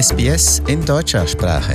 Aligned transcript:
SBS 0.00 0.62
in 0.68 0.84
deutscher 0.84 1.26
Sprache. 1.26 1.74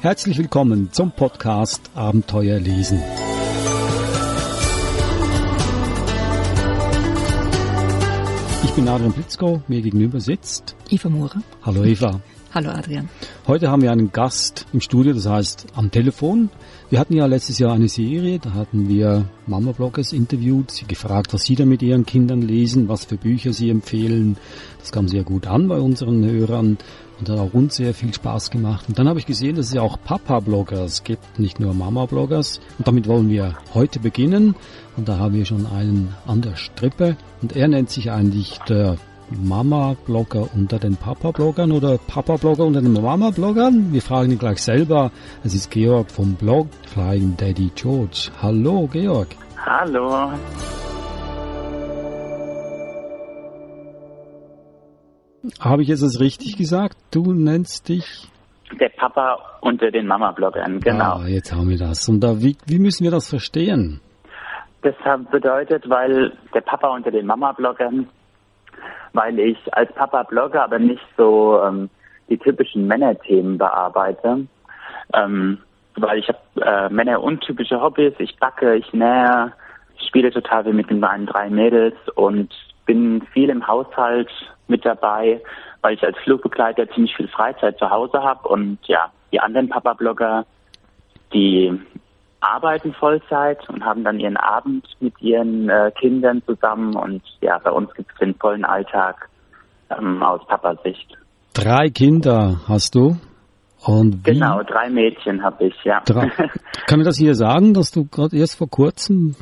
Herzlich 0.00 0.38
willkommen 0.38 0.90
zum 0.92 1.12
Podcast 1.12 1.90
Abenteuer 1.94 2.58
lesen. 2.58 3.02
Ich 8.64 8.70
bin 8.70 8.88
Adrian 8.88 9.12
Blitzko, 9.12 9.62
mir 9.68 9.82
gegenüber 9.82 10.20
sitzt 10.20 10.74
Eva 10.88 11.10
Mura. 11.10 11.42
Hallo 11.60 11.84
Eva. 11.84 12.18
Hallo 12.52 12.70
Adrian. 12.70 13.08
Heute 13.46 13.70
haben 13.70 13.82
wir 13.82 13.92
einen 13.92 14.10
Gast 14.10 14.66
im 14.72 14.80
Studio, 14.80 15.12
das 15.12 15.24
heißt 15.24 15.68
am 15.76 15.92
Telefon. 15.92 16.50
Wir 16.88 16.98
hatten 16.98 17.14
ja 17.14 17.26
letztes 17.26 17.60
Jahr 17.60 17.72
eine 17.72 17.88
Serie, 17.88 18.40
da 18.40 18.54
hatten 18.54 18.88
wir 18.88 19.26
Mama-Bloggers 19.46 20.12
interviewt, 20.12 20.72
sie 20.72 20.84
gefragt, 20.84 21.32
was 21.32 21.44
sie 21.44 21.54
da 21.54 21.64
mit 21.64 21.80
ihren 21.80 22.06
Kindern 22.06 22.42
lesen, 22.42 22.88
was 22.88 23.04
für 23.04 23.16
Bücher 23.16 23.52
sie 23.52 23.70
empfehlen. 23.70 24.36
Das 24.80 24.90
kam 24.90 25.06
sehr 25.06 25.22
gut 25.22 25.46
an 25.46 25.68
bei 25.68 25.78
unseren 25.78 26.24
Hörern 26.24 26.76
und 27.20 27.28
hat 27.28 27.38
auch 27.38 27.54
uns 27.54 27.76
sehr 27.76 27.94
viel 27.94 28.12
Spaß 28.12 28.50
gemacht. 28.50 28.86
Und 28.88 28.98
dann 28.98 29.08
habe 29.08 29.20
ich 29.20 29.26
gesehen, 29.26 29.54
dass 29.54 29.66
es 29.66 29.74
ja 29.74 29.82
auch 29.82 29.96
Papa-Bloggers 30.02 31.04
gibt, 31.04 31.38
nicht 31.38 31.60
nur 31.60 31.72
Mama-Bloggers. 31.72 32.60
Und 32.78 32.88
damit 32.88 33.06
wollen 33.06 33.28
wir 33.28 33.58
heute 33.74 34.00
beginnen. 34.00 34.56
Und 34.96 35.08
da 35.08 35.18
haben 35.18 35.34
wir 35.34 35.44
schon 35.44 35.66
einen 35.66 36.16
an 36.26 36.42
der 36.42 36.56
Strippe. 36.56 37.16
Und 37.42 37.54
er 37.54 37.68
nennt 37.68 37.90
sich 37.90 38.10
eigentlich 38.10 38.58
der 38.68 38.96
Mama-Blogger 39.30 40.48
unter 40.54 40.78
den 40.78 40.96
Papa-Bloggern 40.96 41.72
oder 41.72 41.98
Papa-Blogger 41.98 42.64
unter 42.64 42.80
den 42.80 42.92
Mama-Bloggern? 42.92 43.92
Wir 43.92 44.02
fragen 44.02 44.32
ihn 44.32 44.38
gleich 44.38 44.62
selber. 44.62 45.12
Es 45.44 45.54
ist 45.54 45.70
Georg 45.70 46.10
vom 46.10 46.34
Blog 46.34 46.68
Flying 46.88 47.36
Daddy 47.36 47.70
George. 47.74 48.30
Hallo, 48.42 48.88
Georg. 48.92 49.28
Hallo. 49.64 50.32
Habe 55.60 55.82
ich 55.82 55.88
jetzt 55.88 56.02
das 56.02 56.20
richtig 56.20 56.56
gesagt? 56.56 56.96
Du 57.10 57.32
nennst 57.32 57.88
dich? 57.88 58.28
Der 58.78 58.90
Papa 58.90 59.38
unter 59.60 59.90
den 59.90 60.06
Mama-Bloggern, 60.06 60.80
genau. 60.80 61.18
Ah, 61.18 61.26
jetzt 61.26 61.52
haben 61.52 61.68
wir 61.70 61.78
das. 61.78 62.08
Und 62.08 62.20
da, 62.20 62.40
wie, 62.40 62.56
wie 62.66 62.78
müssen 62.78 63.04
wir 63.04 63.10
das 63.10 63.28
verstehen? 63.28 64.00
Das 64.82 64.94
bedeutet, 65.30 65.88
weil 65.88 66.32
der 66.54 66.62
Papa 66.62 66.88
unter 66.94 67.10
den 67.10 67.26
Mama-Bloggern, 67.26 68.08
weil 69.12 69.38
ich 69.38 69.58
als 69.74 69.92
Papa 69.92 70.22
blogge, 70.24 70.62
aber 70.62 70.78
nicht 70.78 71.02
so 71.16 71.60
ähm, 71.62 71.90
die 72.28 72.38
typischen 72.38 72.86
Männerthemen 72.86 73.58
bearbeite. 73.58 74.46
Ähm, 75.14 75.58
weil 75.96 76.18
ich 76.18 76.28
habe 76.28 76.38
äh, 76.60 76.88
Männer-untypische 76.88 77.80
Hobbys. 77.80 78.14
Ich 78.18 78.36
backe, 78.38 78.76
ich 78.76 78.92
nähe, 78.92 79.52
ich 79.98 80.06
spiele 80.06 80.30
total 80.30 80.64
viel 80.64 80.72
mit 80.72 80.90
meinen 80.90 81.26
drei 81.26 81.50
Mädels 81.50 81.96
und 82.14 82.52
bin 82.86 83.22
viel 83.32 83.50
im 83.50 83.66
Haushalt 83.66 84.30
mit 84.68 84.84
dabei, 84.84 85.40
weil 85.82 85.94
ich 85.94 86.02
als 86.04 86.16
Flugbegleiter 86.18 86.88
ziemlich 86.90 87.16
viel 87.16 87.28
Freizeit 87.28 87.78
zu 87.78 87.90
Hause 87.90 88.22
habe. 88.22 88.48
Und 88.48 88.78
ja, 88.84 89.10
die 89.32 89.40
anderen 89.40 89.68
Papa-Blogger, 89.68 90.46
die 91.32 91.78
arbeiten 92.40 92.92
Vollzeit 92.94 93.68
und 93.68 93.84
haben 93.84 94.04
dann 94.04 94.18
ihren 94.18 94.36
Abend 94.36 94.86
mit 95.00 95.20
ihren 95.20 95.68
äh, 95.68 95.92
Kindern 95.98 96.42
zusammen. 96.46 96.96
Und 96.96 97.22
ja, 97.40 97.58
bei 97.58 97.70
uns 97.70 97.92
gibt 97.94 98.10
es 98.12 98.18
den 98.18 98.34
vollen 98.34 98.64
Alltag 98.64 99.28
ähm, 99.90 100.22
aus 100.22 100.40
Papasicht. 100.46 101.16
Drei 101.54 101.88
Kinder 101.90 102.60
hast 102.66 102.94
du? 102.94 103.16
Und 103.84 104.26
wie? 104.26 104.32
Genau, 104.32 104.62
drei 104.62 104.90
Mädchen 104.90 105.42
habe 105.42 105.66
ich, 105.66 105.74
ja. 105.84 106.02
Drei. 106.04 106.28
Kann 106.86 107.00
ich 107.00 107.06
das 107.06 107.16
hier 107.16 107.34
sagen, 107.34 107.74
dass 107.74 107.90
du 107.90 108.04
gerade 108.04 108.36
erst 108.36 108.58
vor 108.58 108.68
kurzem 108.68 109.34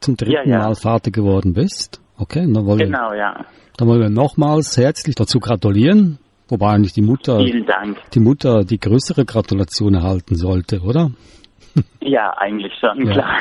zum 0.00 0.16
dritten 0.16 0.32
Ja, 0.32 0.44
ja. 0.44 0.58
Mal 0.58 0.74
Vater 0.74 1.10
geworden 1.10 1.52
bist? 1.52 2.00
Okay, 2.18 2.40
dann 2.40 2.66
wollen, 2.66 2.78
wir, 2.78 2.86
genau, 2.86 3.12
ja. 3.12 3.44
dann 3.76 3.88
wollen 3.88 4.00
wir 4.00 4.10
nochmals 4.10 4.76
herzlich 4.76 5.14
dazu 5.14 5.40
gratulieren. 5.40 6.18
Wobei 6.48 6.70
eigentlich 6.72 6.92
die 6.92 7.02
Mutter, 7.02 7.38
die 7.42 8.20
Mutter 8.20 8.64
die 8.64 8.78
größere 8.78 9.24
Gratulation 9.24 9.94
erhalten 9.94 10.34
sollte, 10.34 10.80
oder? 10.80 11.10
Ja, 12.00 12.32
eigentlich 12.36 12.72
schon, 12.80 13.06
Ja. 13.06 13.12
klar. 13.12 13.38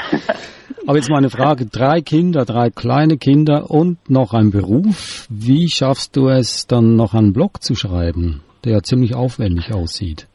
Aber 0.87 0.97
jetzt 0.97 1.09
meine 1.09 1.29
Frage, 1.29 1.65
drei 1.65 2.01
Kinder, 2.01 2.45
drei 2.45 2.69
kleine 2.69 3.17
Kinder 3.17 3.69
und 3.69 4.09
noch 4.09 4.33
ein 4.33 4.51
Beruf. 4.51 5.27
Wie 5.29 5.69
schaffst 5.69 6.15
du 6.15 6.27
es 6.29 6.65
dann 6.67 6.95
noch 6.95 7.13
einen 7.13 7.33
Blog 7.33 7.61
zu 7.61 7.75
schreiben, 7.75 8.41
der 8.65 8.81
ziemlich 8.83 9.13
aufwendig 9.15 9.73
aussieht? 9.73 10.27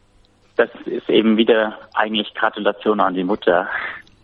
Das 0.57 0.71
ist 0.87 1.09
eben 1.11 1.37
wieder 1.37 1.77
eigentlich 1.95 2.33
Gratulation 2.35 3.01
an 3.01 3.15
die 3.15 3.25
Mutter, 3.25 3.69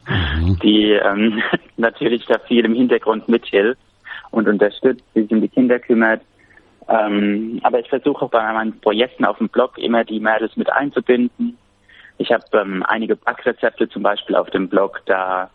Mhm. 0.09 0.59
die 0.63 0.91
ähm, 0.93 1.41
natürlich 1.77 2.25
da 2.27 2.39
viel 2.41 2.65
im 2.65 2.75
Hintergrund 2.75 3.29
mithilft 3.29 3.81
und 4.31 4.49
unterstützt, 4.49 5.05
sich 5.15 5.31
um 5.31 5.41
die 5.41 5.49
Kinder 5.49 5.79
kümmert. 5.79 6.23
Ähm, 6.89 7.61
aber 7.63 7.79
ich 7.81 7.89
versuche 7.89 8.25
auch 8.25 8.31
bei 8.31 8.53
meinen 8.53 8.81
Projekten 8.81 9.25
auf 9.25 9.39
dem 9.39 9.49
Blog 9.49 9.79
immer 9.79 10.05
die 10.05 10.19
Mädels 10.21 10.57
mit 10.57 10.71
einzubinden. 10.73 11.57
Ich 12.23 12.31
habe 12.31 12.45
ähm, 12.53 12.85
einige 12.87 13.17
Backrezepte 13.17 13.89
zum 13.89 14.05
Beispiel 14.05 14.37
auf 14.37 14.49
dem 14.51 14.69
Blog, 14.69 15.01
da 15.07 15.51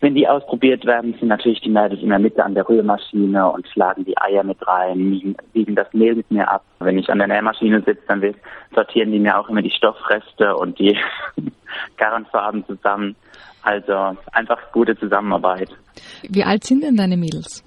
wenn 0.00 0.14
die 0.14 0.28
ausprobiert 0.28 0.84
werden, 0.84 1.14
sind 1.18 1.28
natürlich 1.28 1.60
die 1.60 1.70
Mädels 1.70 2.02
immer 2.02 2.18
mit 2.18 2.38
an 2.38 2.54
der 2.54 2.68
Rührmaschine 2.68 3.50
und 3.50 3.66
schlagen 3.68 4.04
die 4.04 4.16
Eier 4.18 4.42
mit 4.44 4.58
rein, 4.66 5.10
wiegen, 5.10 5.36
wiegen 5.54 5.74
das 5.74 5.92
Mehl 5.94 6.14
mit 6.14 6.30
mir 6.30 6.50
ab. 6.50 6.62
Wenn 6.80 6.98
ich 6.98 7.08
an 7.10 7.18
der 7.18 7.28
Nähmaschine 7.28 7.80
sitze, 7.82 8.02
dann 8.08 8.20
will- 8.20 8.34
sortieren 8.74 9.10
die 9.12 9.18
mir 9.18 9.38
auch 9.38 9.48
immer 9.48 9.62
die 9.62 9.70
Stoffreste 9.70 10.54
und 10.56 10.78
die 10.78 10.96
Garnfarben 11.96 12.64
zusammen. 12.66 13.16
Also 13.62 14.16
einfach 14.32 14.58
gute 14.72 14.96
Zusammenarbeit. 14.98 15.70
Wie 16.28 16.44
alt 16.44 16.64
sind 16.64 16.84
denn 16.84 16.96
deine 16.96 17.16
Mädels? 17.16 17.64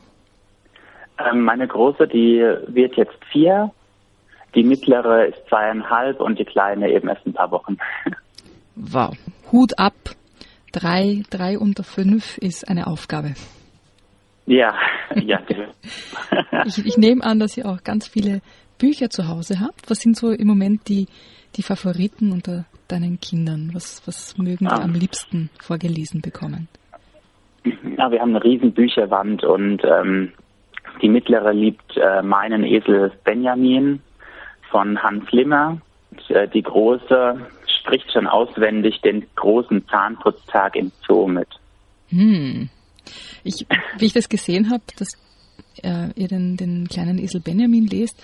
Ähm, 1.17 1.41
meine 1.43 1.67
Große, 1.67 2.07
die 2.07 2.39
wird 2.67 2.95
jetzt 2.95 3.17
vier, 3.31 3.71
die 4.55 4.63
mittlere 4.63 5.27
ist 5.27 5.37
zweieinhalb 5.47 6.19
und 6.19 6.39
die 6.39 6.45
kleine 6.45 6.89
eben 6.91 7.07
erst 7.07 7.25
ein 7.25 7.33
paar 7.33 7.51
Wochen. 7.51 7.77
Wow. 8.75 9.15
Hut 9.51 9.77
ab. 9.77 9.93
Drei, 10.71 11.23
drei 11.29 11.57
unter 11.57 11.83
fünf 11.83 12.37
ist 12.37 12.67
eine 12.69 12.87
Aufgabe. 12.87 13.33
ja, 14.45 14.73
ja. 15.15 15.39
Ich, 16.65 16.85
ich 16.85 16.97
nehme 16.97 17.23
an, 17.23 17.39
dass 17.39 17.57
ihr 17.57 17.65
auch 17.65 17.83
ganz 17.83 18.07
viele 18.07 18.41
Bücher 18.77 19.09
zu 19.09 19.27
Hause 19.27 19.59
habt. 19.59 19.89
Was 19.89 19.99
sind 20.01 20.15
so 20.15 20.31
im 20.31 20.47
Moment 20.47 20.87
die, 20.87 21.07
die 21.55 21.63
Favoriten 21.63 22.31
unter 22.31 22.65
deinen 22.87 23.19
Kindern? 23.19 23.71
Was, 23.73 24.01
was 24.05 24.37
mögen 24.37 24.65
die 24.67 24.73
Ah. 24.73 24.81
am 24.83 24.93
liebsten 24.93 25.49
vorgelesen 25.61 26.21
bekommen? 26.21 26.67
Ja, 27.65 28.09
wir 28.11 28.19
haben 28.21 28.35
eine 28.35 28.43
riesen 28.43 28.73
Bücherwand 28.73 29.43
und 29.43 29.83
ähm, 29.83 30.31
die 31.01 31.09
mittlere 31.09 31.51
liebt 31.53 31.97
äh, 31.97 32.21
meinen 32.21 32.63
Esel 32.63 33.11
Benjamin 33.23 34.01
von 34.69 35.01
Hans 35.01 35.31
Limmer. 35.31 35.77
Und, 36.11 36.29
äh, 36.31 36.47
die 36.47 36.63
große 36.63 37.37
spricht 37.79 38.11
schon 38.11 38.27
auswendig 38.27 39.01
den 39.01 39.25
großen 39.35 39.87
Zahnputztag 39.87 40.75
im 40.75 40.91
Zoo 41.07 41.27
mit. 41.27 41.47
Hm. 42.09 42.69
Ich, 43.43 43.65
wie 43.97 44.05
ich 44.05 44.13
das 44.13 44.29
gesehen 44.29 44.69
habe, 44.69 44.83
dass 44.97 45.17
äh, 45.83 46.09
ihr 46.15 46.27
den, 46.27 46.57
den 46.57 46.87
kleinen 46.87 47.17
Esel 47.17 47.41
Benjamin 47.41 47.87
lest, 47.87 48.21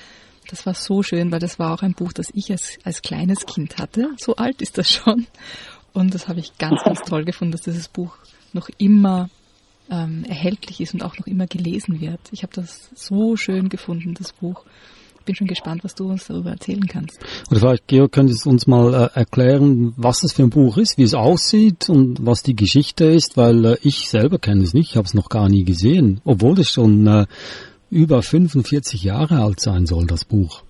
das 0.50 0.66
war 0.66 0.74
so 0.74 1.02
schön, 1.02 1.32
weil 1.32 1.40
das 1.40 1.58
war 1.58 1.74
auch 1.74 1.82
ein 1.82 1.94
Buch, 1.94 2.14
das 2.14 2.30
ich 2.34 2.52
als, 2.52 2.78
als 2.84 3.02
kleines 3.02 3.46
Kind 3.46 3.78
hatte. 3.78 4.12
So 4.18 4.36
alt 4.36 4.62
ist 4.62 4.78
das 4.78 4.92
schon. 4.92 5.26
Und 5.94 6.14
das 6.14 6.28
habe 6.28 6.40
ich 6.40 6.58
ganz, 6.58 6.84
ganz 6.84 7.02
toll 7.02 7.26
gefunden, 7.26 7.54
dass 7.54 7.62
dieses 7.62 7.88
Buch 7.88 8.16
noch 8.54 8.70
immer 8.78 9.30
ähm, 9.90 10.24
erhältlich 10.28 10.82
ist 10.82 10.94
und 10.94 11.04
auch 11.04 11.18
noch 11.18 11.28
immer 11.28 11.48
gelesen 11.48 12.00
wird. 12.02 12.20
Ich 12.32 12.44
habe 12.44 12.54
das 12.54 12.90
so 12.94 13.36
schön 13.38 13.70
gefunden, 13.70 14.14
das 14.14 14.34
Buch. 14.34 14.64
Bin 15.26 15.36
schon 15.36 15.48
gespannt, 15.48 15.84
was 15.84 15.96
du 15.96 16.08
uns 16.10 16.28
darüber 16.28 16.52
erzählen 16.52 16.86
kannst. 16.88 17.20
Oder 17.50 17.60
vielleicht, 17.60 17.88
Georg, 17.88 18.12
könntest 18.12 18.46
du 18.46 18.50
uns 18.50 18.68
mal 18.68 18.94
äh, 18.94 19.20
erklären, 19.20 19.94
was 19.98 20.24
es 20.24 20.34
für 20.34 20.44
ein 20.44 20.52
Buch 20.52 20.78
ist, 20.78 20.98
wie 20.98 21.04
es 21.04 21.16
aussieht 21.16 21.90
und 21.90 22.26
was 22.26 22.44
die 22.44 22.56
Geschichte 22.56 23.06
ist, 23.06 23.36
weil 23.36 23.66
äh, 23.66 23.78
ich 23.82 24.08
selber 24.08 24.38
kenne 24.38 24.62
es 24.62 24.74
nicht, 24.74 24.92
ich 24.92 24.98
habe 24.98 25.06
es 25.06 25.14
noch 25.14 25.30
gar 25.30 25.50
nie 25.50 25.64
gesehen, 25.64 26.22
obwohl 26.26 26.60
es 26.60 26.70
schon 26.70 27.08
äh, 27.08 27.26
über 27.90 28.22
45 28.22 29.04
Jahre 29.04 29.42
alt 29.42 29.60
sein 29.60 29.86
soll, 29.86 30.06
das 30.06 30.26
Buch. 30.26 30.62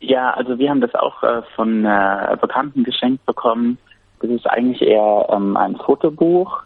Ja, 0.00 0.30
also 0.34 0.58
wir 0.58 0.70
haben 0.70 0.80
das 0.80 0.94
auch 0.94 1.22
äh, 1.22 1.42
von 1.54 1.84
äh, 1.84 2.36
Bekannten 2.40 2.84
geschenkt 2.84 3.24
bekommen. 3.26 3.78
Das 4.20 4.30
ist 4.30 4.46
eigentlich 4.46 4.82
eher 4.82 5.26
ähm, 5.30 5.56
ein 5.56 5.76
Fotobuch. 5.76 6.62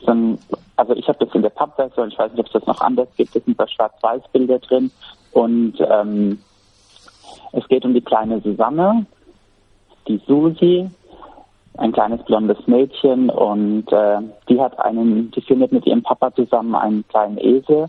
So 0.00 0.10
ein, 0.10 0.38
also 0.76 0.94
ich 0.94 1.06
habe 1.08 1.24
das 1.24 1.34
in 1.34 1.42
der 1.42 1.50
Pappversion, 1.50 2.08
ich 2.08 2.18
weiß 2.18 2.32
nicht, 2.32 2.40
ob 2.40 2.46
es 2.46 2.52
das 2.52 2.66
noch 2.66 2.80
anders 2.80 3.08
gibt, 3.16 3.34
es 3.36 3.44
sind 3.44 3.58
da 3.58 3.68
Schwarz-Weiß-Bilder 3.68 4.58
drin. 4.58 4.90
Und 5.34 5.74
ähm, 5.80 6.38
es 7.52 7.66
geht 7.68 7.84
um 7.84 7.92
die 7.92 8.00
kleine 8.00 8.40
Susanne, 8.40 9.04
die 10.08 10.20
Susi, 10.26 10.88
ein 11.76 11.92
kleines 11.92 12.22
blondes 12.24 12.66
Mädchen 12.66 13.30
und 13.30 13.90
äh, 13.92 14.18
die 14.48 14.60
hat 14.60 14.78
einen, 14.78 15.30
die 15.32 15.40
findet 15.40 15.72
mit 15.72 15.86
ihrem 15.86 16.02
Papa 16.02 16.32
zusammen 16.34 16.74
einen 16.74 17.06
kleinen 17.08 17.38
Esel, 17.38 17.88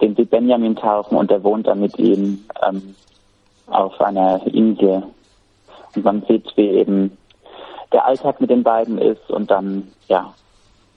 den 0.00 0.14
sie 0.14 0.24
Benjamin 0.24 0.76
taufen 0.76 1.16
und 1.16 1.30
der 1.30 1.42
wohnt 1.42 1.66
dann 1.66 1.80
mit 1.80 1.98
ihm 1.98 2.44
ähm, 2.66 2.94
auf 3.66 3.98
einer 4.00 4.46
Insel. 4.46 5.02
Und 5.94 6.04
man 6.04 6.22
sieht, 6.28 6.54
wie 6.56 6.68
eben 6.68 7.16
der 7.92 8.04
Alltag 8.04 8.40
mit 8.40 8.50
den 8.50 8.62
beiden 8.62 8.98
ist 8.98 9.30
und 9.30 9.50
dann, 9.50 9.88
ja, 10.08 10.34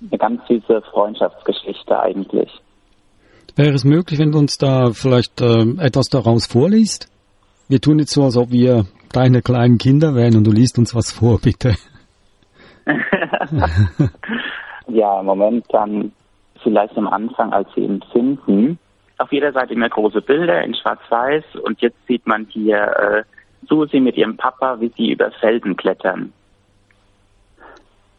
eine 0.01 0.18
ganz 0.18 0.45
süße 0.47 0.81
Freundschaftsgeschichte 0.81 1.97
eigentlich. 1.97 2.51
Wäre 3.56 3.74
es 3.74 3.83
möglich, 3.83 4.19
wenn 4.19 4.31
du 4.31 4.39
uns 4.39 4.57
da 4.57 4.92
vielleicht 4.92 5.42
äh, 5.42 5.63
etwas 5.80 6.07
daraus 6.07 6.45
vorliest? 6.45 7.09
Wir 7.68 7.81
tun 7.81 8.00
jetzt 8.00 8.12
so, 8.12 8.24
als 8.24 8.38
ob 8.38 8.51
wir 8.51 8.86
deine 9.12 9.42
kleinen 9.42 9.77
Kinder 9.77 10.15
wären 10.15 10.38
und 10.38 10.45
du 10.45 10.51
liest 10.51 10.77
uns 10.77 10.95
was 10.95 11.12
vor, 11.12 11.39
bitte. 11.44 11.75
ja, 14.88 15.21
Moment, 15.24 15.65
dann 15.69 16.12
vielleicht 16.63 16.98
am 16.98 17.07
Anfang, 17.07 17.51
als 17.53 17.68
sie 17.75 17.81
ihn 17.81 18.03
finden. 18.12 18.80
Auf 19.18 19.31
jeder 19.31 19.51
Seite 19.51 19.74
immer 19.74 19.89
große 19.89 20.21
Bilder 20.21 20.63
in 20.63 20.74
Schwarz-Weiß 20.74 21.44
und 21.63 21.81
jetzt 21.81 21.97
sieht 22.07 22.25
man 22.25 22.47
hier 22.50 22.77
äh, 22.77 23.24
Susi 23.68 24.00
mit 24.00 24.18
ihrem 24.18 24.38
Papa, 24.38 24.80
wie 24.80 24.92
sie 24.97 25.12
über 25.12 25.31
Felsen 25.31 25.75
klettern. 25.75 26.33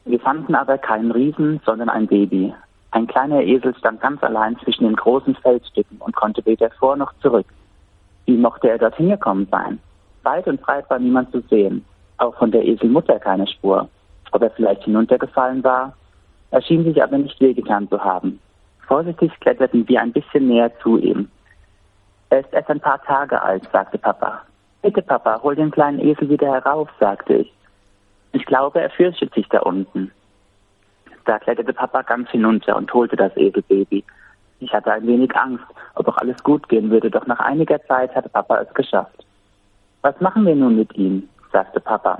Wir 0.05 0.21
fanden 0.21 0.55
aber 0.55 0.79
keinen 0.79 1.11
Riesen, 1.11 1.61
sondern 1.65 1.89
ein 1.89 2.07
Baby. 2.07 2.53
Ein 2.93 3.07
kleiner 3.07 3.41
Esel 3.43 3.75
stand 3.75 4.01
ganz 4.01 4.23
allein 4.23 4.59
zwischen 4.59 4.85
den 4.85 4.97
großen 4.97 5.35
Felsstücken 5.37 5.97
und 5.99 6.15
konnte 6.15 6.45
weder 6.45 6.71
vor 6.71 6.95
noch 6.97 7.13
zurück. 7.23 7.47
Wie 8.27 8.37
mochte 8.37 8.69
er 8.69 8.79
dorthin 8.79 9.09
gekommen 9.09 9.49
sein? 9.51 9.81
Weit 10.23 10.47
und 10.47 10.61
breit 10.61 10.89
war 10.91 10.99
niemand 10.99 11.33
zu 11.33 11.41
sehen, 11.51 11.85
auch 12.19 12.37
von 12.37 12.51
der 12.51 12.65
Eselmutter 12.65 13.19
keine 13.19 13.47
Spur. 13.47 13.89
Ob 14.31 14.43
er 14.43 14.51
vielleicht 14.51 14.85
hinuntergefallen 14.85 15.65
war? 15.65 15.95
Er 16.51 16.61
schien 16.61 16.85
sich 16.85 17.03
aber 17.03 17.17
nicht 17.17 17.41
wehgetan 17.41 17.89
zu 17.89 18.03
haben. 18.03 18.39
Vorsichtig 18.87 19.33
kletterten 19.41 19.89
wir 19.89 20.03
ein 20.03 20.13
bisschen 20.13 20.49
näher 20.49 20.71
zu 20.83 20.99
ihm. 20.99 21.31
Er 22.29 22.41
ist 22.41 22.53
erst 22.53 22.71
ein 22.71 22.81
paar 22.81 23.03
Tage 23.03 23.41
alt, 23.41 23.67
sagte 23.73 23.97
Papa. 23.97 24.43
Bitte, 24.83 25.01
Papa, 25.01 25.41
hol 25.43 25.55
den 25.55 25.71
kleinen 25.71 25.99
Esel 25.99 26.29
wieder 26.29 26.53
herauf, 26.53 26.91
sagte 27.01 27.37
ich. 27.37 27.53
Ich 28.33 28.45
glaube, 28.45 28.81
er 28.81 28.91
fürchtet 28.91 29.33
sich 29.33 29.49
da 29.49 29.61
unten. 29.61 30.11
Da 31.25 31.39
kletterte 31.39 31.73
Papa 31.73 32.03
ganz 32.03 32.31
hinunter 32.31 32.77
und 32.77 32.93
holte 32.93 33.17
das 33.17 33.37
Eselbaby. 33.37 34.05
Ich 34.61 34.73
hatte 34.73 34.93
ein 34.93 35.07
wenig 35.07 35.35
Angst, 35.37 35.65
ob 35.95 36.09
auch 36.09 36.17
alles 36.19 36.43
gut 36.43 36.69
gehen 36.69 36.91
würde, 36.91 37.11
doch 37.11 37.27
nach 37.27 37.41
einiger 37.41 37.83
Zeit 37.87 38.15
hatte 38.15 38.29
Papa 38.29 38.61
es 38.61 38.75
geschafft. 38.75 39.25
Was 40.03 40.21
machen 40.21 40.47
wir 40.47 40.55
nun 40.55 40.77
mit 40.77 40.95
ihm? 40.97 41.29
sagte 41.53 41.81
Papa. 41.81 42.19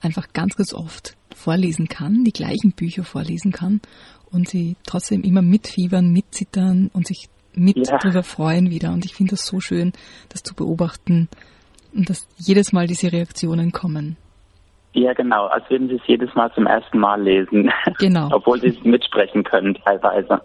einfach 0.00 0.32
ganz, 0.32 0.54
ganz 0.54 0.72
oft 0.72 1.16
vorlesen 1.34 1.88
kann, 1.88 2.22
die 2.22 2.32
gleichen 2.32 2.70
Bücher 2.70 3.02
vorlesen 3.02 3.50
kann 3.50 3.80
und 4.32 4.48
sie 4.48 4.76
trotzdem 4.86 5.22
immer 5.22 5.42
mitfiebern, 5.42 6.10
mitzittern 6.10 6.90
und 6.92 7.06
sich 7.06 7.28
mit 7.54 7.76
ja. 7.76 7.98
darüber 7.98 8.22
freuen 8.22 8.70
wieder. 8.70 8.92
Und 8.92 9.04
ich 9.04 9.14
finde 9.14 9.32
das 9.32 9.46
so 9.46 9.60
schön, 9.60 9.92
das 10.30 10.42
zu 10.42 10.54
beobachten 10.54 11.28
und 11.94 12.08
dass 12.08 12.26
jedes 12.38 12.72
Mal 12.72 12.86
diese 12.86 13.12
Reaktionen 13.12 13.72
kommen. 13.72 14.16
Ja, 14.94 15.14
genau, 15.14 15.46
als 15.46 15.68
würden 15.70 15.88
sie 15.88 15.94
es 15.94 16.02
jedes 16.06 16.34
Mal 16.34 16.52
zum 16.54 16.66
ersten 16.66 16.98
Mal 16.98 17.22
lesen. 17.22 17.70
Genau. 17.98 18.28
Obwohl 18.32 18.60
sie 18.60 18.68
es 18.68 18.84
mitsprechen 18.84 19.42
können 19.42 19.74
teilweise. 19.84 20.40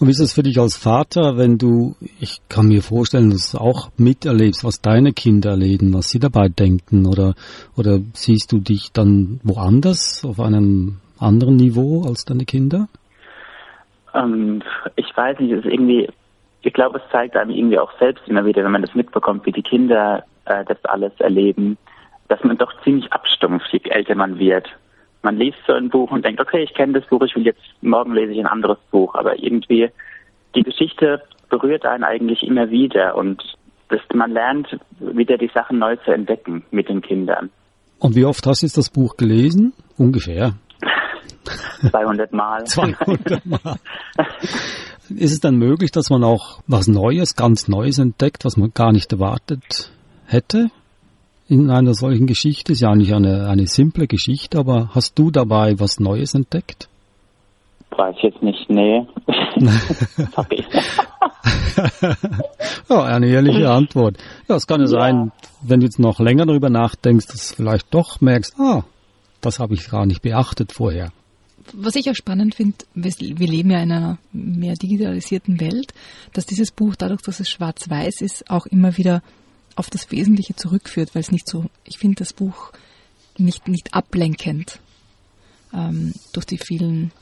Und 0.00 0.06
wie 0.06 0.10
ist 0.10 0.20
es 0.20 0.32
für 0.32 0.42
dich 0.42 0.58
als 0.58 0.76
Vater, 0.76 1.36
wenn 1.36 1.58
du, 1.58 1.94
ich 2.20 2.40
kann 2.48 2.66
mir 2.66 2.82
vorstellen, 2.82 3.30
dass 3.30 3.52
du 3.52 3.58
auch 3.58 3.90
miterlebst, 3.96 4.64
was 4.64 4.80
deine 4.80 5.12
Kinder 5.12 5.50
erleben, 5.50 5.94
was 5.94 6.08
sie 6.08 6.18
dabei 6.18 6.48
denken, 6.48 7.06
oder, 7.06 7.34
oder 7.76 7.98
siehst 8.14 8.52
du 8.52 8.58
dich 8.58 8.92
dann 8.92 9.40
woanders, 9.42 10.24
auf 10.24 10.40
einem 10.40 10.98
anderen 11.18 11.56
Niveau 11.56 12.04
als 12.04 12.24
deine 12.24 12.44
Kinder? 12.44 12.88
Ähm, 14.16 14.62
ich 14.96 15.16
weiß 15.16 15.38
nicht, 15.40 15.52
es 15.52 15.64
ist 15.64 15.72
irgendwie, 15.72 16.08
ich 16.62 16.72
glaube, 16.72 16.98
es 16.98 17.12
zeigt 17.12 17.36
einem 17.36 17.50
irgendwie 17.50 17.78
auch 17.78 17.92
selbst 17.98 18.26
immer 18.26 18.44
wieder, 18.44 18.64
wenn 18.64 18.72
man 18.72 18.82
das 18.82 18.94
mitbekommt, 18.94 19.46
wie 19.46 19.52
die 19.52 19.62
Kinder 19.62 20.24
äh, 20.46 20.64
das 20.64 20.84
alles 20.84 21.12
erleben, 21.18 21.76
dass 22.28 22.42
man 22.42 22.58
doch 22.58 22.72
ziemlich 22.82 23.12
abstumpft, 23.12 23.68
je 23.72 23.80
älter 23.90 24.14
man 24.14 24.38
wird. 24.38 24.68
Man 25.22 25.36
liest 25.36 25.58
so 25.66 25.72
ein 25.72 25.90
Buch 25.90 26.10
und 26.10 26.24
denkt, 26.24 26.40
okay, 26.40 26.62
ich 26.62 26.74
kenne 26.74 27.00
das 27.00 27.08
Buch, 27.08 27.22
ich 27.22 27.34
will 27.36 27.44
jetzt, 27.44 27.62
morgen 27.82 28.14
lese 28.14 28.32
ich 28.32 28.38
ein 28.38 28.46
anderes 28.46 28.78
Buch, 28.90 29.14
aber 29.14 29.38
irgendwie, 29.38 29.90
die 30.54 30.62
Geschichte 30.62 31.22
berührt 31.48 31.84
einen 31.84 32.04
eigentlich 32.04 32.42
immer 32.42 32.70
wieder 32.70 33.16
und 33.16 33.42
das, 33.88 34.00
man 34.14 34.32
lernt 34.32 34.68
wieder 34.98 35.38
die 35.38 35.50
Sachen 35.54 35.78
neu 35.78 35.96
zu 35.96 36.12
entdecken 36.12 36.64
mit 36.70 36.88
den 36.88 37.02
Kindern. 37.02 37.50
Und 37.98 38.14
wie 38.16 38.24
oft 38.24 38.46
hast 38.46 38.62
du 38.62 38.66
jetzt 38.66 38.76
das 38.76 38.90
Buch 38.90 39.16
gelesen? 39.16 39.72
Ungefähr. 39.96 40.54
200 41.90 42.32
Mal. 42.32 42.64
200 42.66 43.46
Mal. 43.46 43.76
Ist 45.10 45.32
es 45.32 45.40
dann 45.40 45.56
möglich, 45.56 45.92
dass 45.92 46.10
man 46.10 46.24
auch 46.24 46.60
was 46.66 46.88
Neues, 46.88 47.36
ganz 47.36 47.68
Neues 47.68 47.98
entdeckt, 47.98 48.44
was 48.44 48.56
man 48.56 48.72
gar 48.74 48.92
nicht 48.92 49.12
erwartet 49.12 49.90
hätte? 50.26 50.68
In 51.48 51.70
einer 51.70 51.94
solchen 51.94 52.26
Geschichte 52.26 52.72
ist 52.72 52.80
ja 52.80 52.90
eigentlich 52.90 53.14
eine, 53.14 53.48
eine 53.48 53.68
simple 53.68 54.08
Geschichte, 54.08 54.58
aber 54.58 54.90
hast 54.94 55.16
du 55.18 55.30
dabei 55.30 55.78
was 55.78 56.00
Neues 56.00 56.34
entdeckt? 56.34 56.88
Weiß 57.96 58.16
jetzt 58.20 58.42
nicht, 58.42 58.68
nee. 58.68 59.06
Ja, 62.88 63.02
eine 63.02 63.26
ehrliche 63.26 63.70
Antwort. 63.70 64.16
Ja, 64.48 64.56
es 64.56 64.66
kann 64.66 64.80
ja, 64.80 64.86
ja 64.86 64.90
sein, 64.90 65.32
wenn 65.62 65.80
du 65.80 65.86
jetzt 65.86 65.98
noch 65.98 66.20
länger 66.20 66.46
darüber 66.46 66.70
nachdenkst, 66.70 67.26
dass 67.26 67.48
du 67.50 67.56
vielleicht 67.56 67.92
doch 67.92 68.20
merkst, 68.20 68.54
ah, 68.58 68.84
das 69.40 69.58
habe 69.58 69.74
ich 69.74 69.88
gar 69.90 70.06
nicht 70.06 70.22
beachtet 70.22 70.72
vorher 70.72 71.10
was 71.72 71.96
ich 71.96 72.10
auch 72.10 72.14
spannend 72.14 72.54
finde, 72.54 72.76
wir 72.94 73.48
leben 73.48 73.70
ja 73.70 73.82
in 73.82 73.92
einer 73.92 74.18
mehr 74.32 74.74
digitalisierten 74.74 75.60
Welt, 75.60 75.92
dass 76.32 76.46
dieses 76.46 76.70
Buch 76.70 76.96
dadurch, 76.96 77.22
dass 77.22 77.40
es 77.40 77.50
schwarz-weiß 77.50 78.20
ist, 78.20 78.50
auch 78.50 78.66
immer 78.66 78.96
wieder 78.96 79.22
auf 79.74 79.90
das 79.90 80.10
Wesentliche 80.10 80.56
zurückführt, 80.56 81.14
weil 81.14 81.20
es 81.20 81.30
nicht 81.30 81.48
so, 81.48 81.66
ich 81.84 81.98
finde 81.98 82.16
das 82.16 82.32
Buch 82.32 82.72
nicht, 83.38 83.68
nicht 83.68 83.94
ablenkend 83.94 84.80
ähm, 85.72 86.14
durch 86.32 86.46
die 86.46 86.58
vielen 86.58 87.12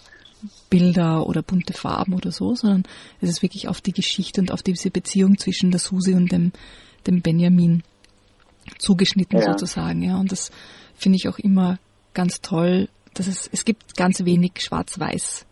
Bilder 0.70 1.26
oder 1.26 1.42
bunte 1.42 1.72
Farben 1.72 2.14
oder 2.14 2.30
so, 2.30 2.54
sondern 2.54 2.84
es 3.20 3.30
ist 3.30 3.42
wirklich 3.42 3.68
auf 3.68 3.80
die 3.80 3.92
Geschichte 3.92 4.40
und 4.40 4.52
auf 4.52 4.62
diese 4.62 4.90
Beziehung 4.90 5.38
zwischen 5.38 5.70
der 5.70 5.80
Susi 5.80 6.14
und 6.14 6.30
dem, 6.30 6.52
dem 7.06 7.22
Benjamin 7.22 7.82
zugeschnitten 8.78 9.38
ja. 9.38 9.52
sozusagen. 9.52 10.02
Ja, 10.02 10.16
und 10.16 10.30
das 10.32 10.50
finde 10.96 11.16
ich 11.16 11.28
auch 11.28 11.38
immer 11.38 11.78
ganz 12.12 12.40
toll, 12.40 12.88
dass 13.14 13.26
es, 13.26 13.48
es 13.52 13.64
gibt 13.64 13.96
ganz 13.96 14.24
wenig 14.24 14.60
schwarz-weiß 14.60 15.46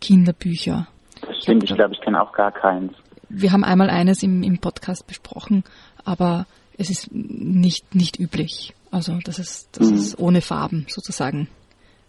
Kinderbücher. 0.00 0.86
Das 1.20 1.36
stimmt, 1.42 1.64
ich 1.64 1.74
glaube, 1.74 1.94
ich 1.94 2.00
kenne 2.00 2.22
auch 2.22 2.32
gar 2.32 2.52
keins. 2.52 2.92
Wir 3.28 3.52
haben 3.52 3.64
einmal 3.64 3.90
eines 3.90 4.22
im, 4.22 4.42
im 4.42 4.58
Podcast 4.58 5.06
besprochen, 5.06 5.64
aber 6.04 6.46
es 6.78 6.90
ist 6.90 7.12
nicht, 7.12 7.94
nicht 7.94 8.18
üblich. 8.18 8.74
Also, 8.90 9.18
dass 9.24 9.38
es, 9.38 9.70
dass 9.72 9.90
mhm. 9.90 9.96
es 9.96 10.18
ohne 10.18 10.40
Farben 10.40 10.86
sozusagen 10.88 11.48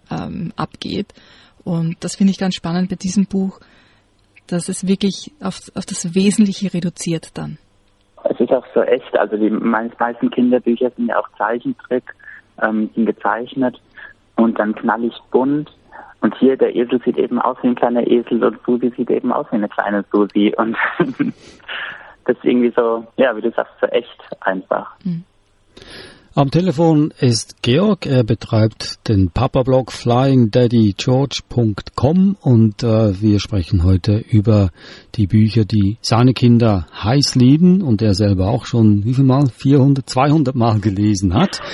ähm, 0.10 0.54
abgeht. 0.56 1.14
Und 1.64 1.98
das 2.04 2.16
finde 2.16 2.32
ich 2.32 2.40
ganz 2.40 2.56
spannend 2.56 2.90
bei 2.90 2.96
diesem 2.96 3.26
Buch, 3.26 3.60
dass 4.48 4.70
es 4.70 4.88
wirklich 4.88 5.32
auf, 5.42 5.60
auf 5.76 5.86
das 5.86 6.16
Wesentliche 6.16 6.74
reduziert 6.74 7.38
dann. 7.38 7.58
Es 8.24 8.40
ist 8.40 8.52
auch 8.52 8.66
so 8.74 8.82
echt. 8.82 9.18
Also 9.18 9.38
die 9.38 9.50
meisten 9.50 10.30
Kinderbücher 10.30 10.92
sind 10.96 11.08
ja 11.08 11.20
auch 11.20 11.28
Zeichentrick, 11.38 12.04
ähm, 12.62 12.90
sind 12.96 13.06
gezeichnet 13.06 13.80
und 14.44 14.60
dann 14.60 14.76
knallig 14.76 15.14
bunt. 15.32 15.72
Und 16.22 16.36
hier 16.38 16.58
der 16.58 16.76
Esel 16.76 17.02
sieht 17.04 17.18
eben 17.18 17.40
aus 17.40 17.58
wie 17.62 17.68
ein 17.68 17.76
kleiner 17.76 18.06
Esel 18.06 18.44
und 18.44 18.60
Susi 18.66 18.92
sieht 18.96 19.10
eben 19.10 19.32
aus 19.32 19.46
wie 19.52 19.56
eine 19.56 19.70
kleine 19.70 20.04
Susi. 20.12 20.54
Und 20.58 20.76
das 22.26 22.36
ist 22.38 22.44
irgendwie 22.44 22.74
so, 22.76 23.08
ja, 23.16 23.36
wie 23.36 23.42
du 23.42 23.52
sagst, 23.52 23.74
so 23.80 23.88
echt 23.88 24.22
einfach. 24.42 24.96
Mhm. 25.04 25.24
Am 26.36 26.52
Telefon 26.52 27.12
ist 27.20 27.64
Georg, 27.64 28.06
er 28.06 28.24
betreibt 28.24 29.00
den 29.08 29.32
Papa-Blog 29.32 29.92
flyingdaddygeorge.com 29.92 32.38
und 32.40 32.84
äh, 32.84 33.20
wir 33.20 33.40
sprechen 33.40 33.84
heute 33.84 34.24
über 34.30 34.70
die 35.16 35.26
Bücher, 35.26 35.66
die 35.66 35.98
seine 36.02 36.36
Kinder 36.36 36.86
heiß 36.94 37.34
lieben 37.34 37.82
und 37.82 38.04
er 38.04 38.14
selber 38.14 38.50
auch 38.50 38.68
schon 38.68 39.06
wie 39.06 39.16
viel 39.16 39.24
Mal? 39.24 39.48
400, 39.48 40.08
200 40.08 40.54
Mal 40.56 40.80
gelesen 40.80 41.34
hat. 41.34 41.62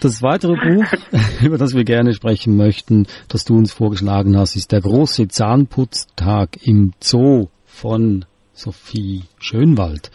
Das 0.00 0.20
weitere 0.20 0.54
Buch, 0.54 0.84
über 1.44 1.58
das 1.58 1.72
wir 1.72 1.84
gerne 1.84 2.12
sprechen 2.12 2.56
möchten, 2.56 3.06
das 3.28 3.44
du 3.44 3.56
uns 3.56 3.72
vorgeschlagen 3.72 4.36
hast, 4.36 4.56
ist 4.56 4.72
der 4.72 4.80
große 4.80 5.28
Zahnputztag 5.28 6.58
im 6.66 6.92
Zoo 7.00 7.46
von 7.64 8.24
Sophie 8.58 9.22
Schönwald. 9.38 10.10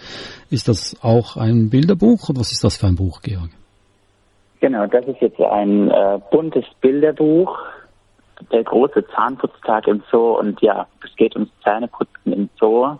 Ist 0.49 0.67
das 0.67 0.95
auch 1.01 1.37
ein 1.37 1.69
Bilderbuch 1.69 2.29
oder 2.29 2.41
was 2.41 2.51
ist 2.51 2.63
das 2.63 2.77
für 2.77 2.87
ein 2.87 2.95
Buch, 2.95 3.21
Georg? 3.21 3.49
Genau, 4.59 4.85
das 4.87 5.05
ist 5.07 5.21
jetzt 5.21 5.39
ein 5.41 5.89
äh, 5.91 6.19
buntes 6.31 6.65
Bilderbuch, 6.81 7.57
der 8.51 8.63
große 8.63 9.05
Zahnputztag 9.07 9.87
im 9.87 10.03
Zoo 10.11 10.37
und 10.39 10.61
ja, 10.61 10.87
es 11.05 11.15
geht 11.15 11.35
ums 11.35 11.51
Zähneputzen 11.63 12.33
im 12.33 12.49
Zoo. 12.59 12.97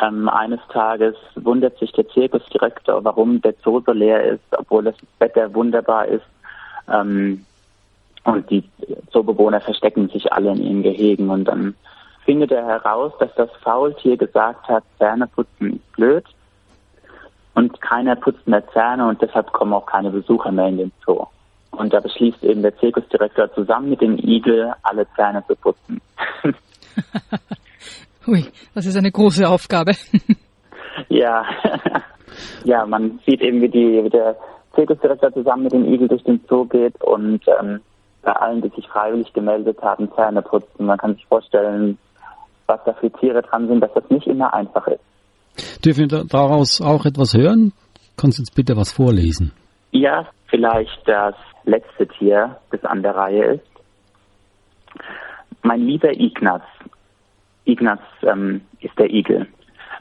Ähm, 0.00 0.28
eines 0.28 0.60
Tages 0.72 1.16
wundert 1.34 1.78
sich 1.78 1.92
der 1.92 2.08
Zirkusdirektor, 2.08 3.02
warum 3.04 3.40
der 3.40 3.54
Zoo 3.64 3.80
so 3.84 3.92
leer 3.92 4.22
ist, 4.22 4.44
obwohl 4.56 4.84
das 4.84 4.94
Wetter 5.18 5.52
wunderbar 5.54 6.06
ist. 6.06 6.26
Ähm, 6.92 7.44
und 8.24 8.50
die 8.50 8.64
Zoobewohner 9.10 9.60
verstecken 9.60 10.08
sich 10.08 10.32
alle 10.32 10.50
in 10.50 10.62
ihren 10.62 10.82
Gehegen 10.82 11.30
und 11.30 11.44
dann 11.44 11.74
findet 12.28 12.52
er 12.52 12.66
heraus, 12.66 13.14
dass 13.20 13.34
das 13.36 13.48
Faultier 13.62 14.18
gesagt 14.18 14.68
hat, 14.68 14.84
Zähne 14.98 15.26
putzen 15.28 15.76
ist 15.76 15.92
blöd 15.92 16.24
und 17.54 17.80
keiner 17.80 18.16
putzt 18.16 18.46
mehr 18.46 18.62
Zähne 18.74 19.08
und 19.08 19.22
deshalb 19.22 19.50
kommen 19.54 19.72
auch 19.72 19.86
keine 19.86 20.10
Besucher 20.10 20.52
mehr 20.52 20.66
in 20.66 20.76
den 20.76 20.92
Zoo. 21.06 21.24
Und 21.70 21.94
da 21.94 22.00
beschließt 22.00 22.44
eben 22.44 22.60
der 22.60 22.76
Zirkusdirektor 22.76 23.50
zusammen 23.54 23.88
mit 23.88 24.02
dem 24.02 24.18
Igel, 24.18 24.74
alle 24.82 25.06
Zähne 25.16 25.42
zu 25.46 25.56
putzen. 25.56 26.02
Ui, 28.26 28.44
das 28.74 28.84
ist 28.84 28.96
eine 28.98 29.10
große 29.10 29.48
Aufgabe. 29.48 29.92
ja, 31.08 31.46
ja, 32.64 32.84
man 32.84 33.20
sieht 33.24 33.40
eben, 33.40 33.62
wie, 33.62 33.70
die, 33.70 34.04
wie 34.04 34.10
der 34.10 34.36
Zirkusdirektor 34.74 35.32
zusammen 35.32 35.62
mit 35.62 35.72
dem 35.72 35.90
Igel 35.90 36.08
durch 36.08 36.24
den 36.24 36.44
Zoo 36.46 36.66
geht 36.66 37.02
und 37.02 37.40
ähm, 37.58 37.80
bei 38.20 38.32
allen, 38.32 38.60
die 38.60 38.68
sich 38.68 38.86
freiwillig 38.86 39.32
gemeldet 39.32 39.80
haben, 39.80 40.12
Zähne 40.14 40.42
putzen. 40.42 40.84
Man 40.84 40.98
kann 40.98 41.14
sich 41.14 41.24
vorstellen, 41.24 41.96
was 42.68 42.80
da 42.84 42.92
für 42.92 43.10
Tiere 43.10 43.42
dran 43.42 43.66
sind, 43.66 43.80
dass 43.80 43.92
das 43.94 44.08
nicht 44.10 44.26
immer 44.26 44.54
einfach 44.54 44.86
ist. 44.86 45.00
Dürfen 45.84 46.10
wir 46.10 46.24
daraus 46.24 46.80
auch 46.80 47.04
etwas 47.04 47.34
hören? 47.34 47.72
Kannst 48.16 48.38
du 48.38 48.42
uns 48.42 48.50
bitte 48.50 48.76
was 48.76 48.92
vorlesen? 48.92 49.52
Ja, 49.90 50.26
vielleicht 50.46 51.00
das 51.06 51.34
letzte 51.64 52.06
Tier, 52.06 52.56
das 52.70 52.84
an 52.84 53.02
der 53.02 53.16
Reihe 53.16 53.44
ist. 53.54 53.66
Mein 55.62 55.80
lieber 55.80 56.12
Ignaz, 56.12 56.62
Ignaz 57.64 58.00
ähm, 58.22 58.62
ist 58.80 58.98
der 58.98 59.10
Igel. 59.10 59.46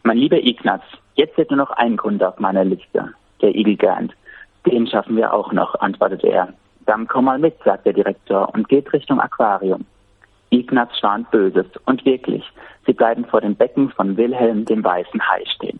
Mein 0.04 0.18
lieber 0.18 0.38
Ignaz, 0.38 0.82
jetzt 1.16 1.38
wird 1.38 1.50
nur 1.50 1.58
noch 1.58 1.72
ein 1.72 1.98
Grund 1.98 2.24
auf 2.24 2.40
meiner 2.40 2.64
Liste, 2.64 3.14
der 3.42 3.56
Igel 3.56 3.76
Gant. 3.76 4.14
Den 4.66 4.88
schaffen 4.88 5.16
wir 5.16 5.34
auch 5.34 5.52
noch, 5.52 5.76
antwortete 5.76 6.28
er. 6.28 6.54
Dann 6.86 7.08
komm 7.08 7.26
mal 7.26 7.40
mit, 7.40 7.56
sagt 7.64 7.86
der 7.86 7.94
Direktor 7.94 8.54
und 8.54 8.70
geht 8.70 8.92
Richtung 8.94 9.20
Aquarium. 9.20 9.86
Ignaz 10.50 10.90
schwant 11.00 11.30
Böses. 11.32 11.68
Und 11.86 12.06
wirklich, 12.06 12.44
sie 12.86 12.94
bleiben 12.94 13.26
vor 13.26 13.42
dem 13.42 13.56
Becken 13.56 13.90
von 13.90 14.18
Wilhelm, 14.18 14.66
dem 14.66 14.84
weißen 14.84 15.22
Hai, 15.28 15.44
stehen. 15.56 15.80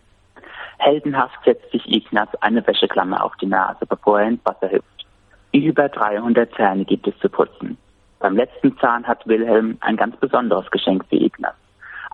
Heldenhaft 0.78 1.44
setzt 1.44 1.70
sich 1.72 1.86
Ignaz 1.92 2.28
eine 2.40 2.64
Wäscheklammer 2.66 3.24
auf 3.24 3.34
die 3.36 3.46
Nase, 3.46 3.84
bevor 3.86 4.20
er 4.20 4.28
ins 4.28 4.44
Wasser 4.44 4.70
hüpft. 4.70 5.06
Über 5.52 5.88
300 5.88 6.54
Zähne 6.54 6.84
gibt 6.84 7.06
es 7.08 7.18
zu 7.18 7.28
putzen. 7.28 7.76
Beim 8.20 8.36
letzten 8.36 8.76
Zahn 8.78 9.06
hat 9.06 9.26
Wilhelm 9.26 9.78
ein 9.80 9.96
ganz 9.96 10.16
besonderes 10.16 10.70
Geschenk 10.70 11.04
für 11.08 11.16
Ignaz. 11.16 11.54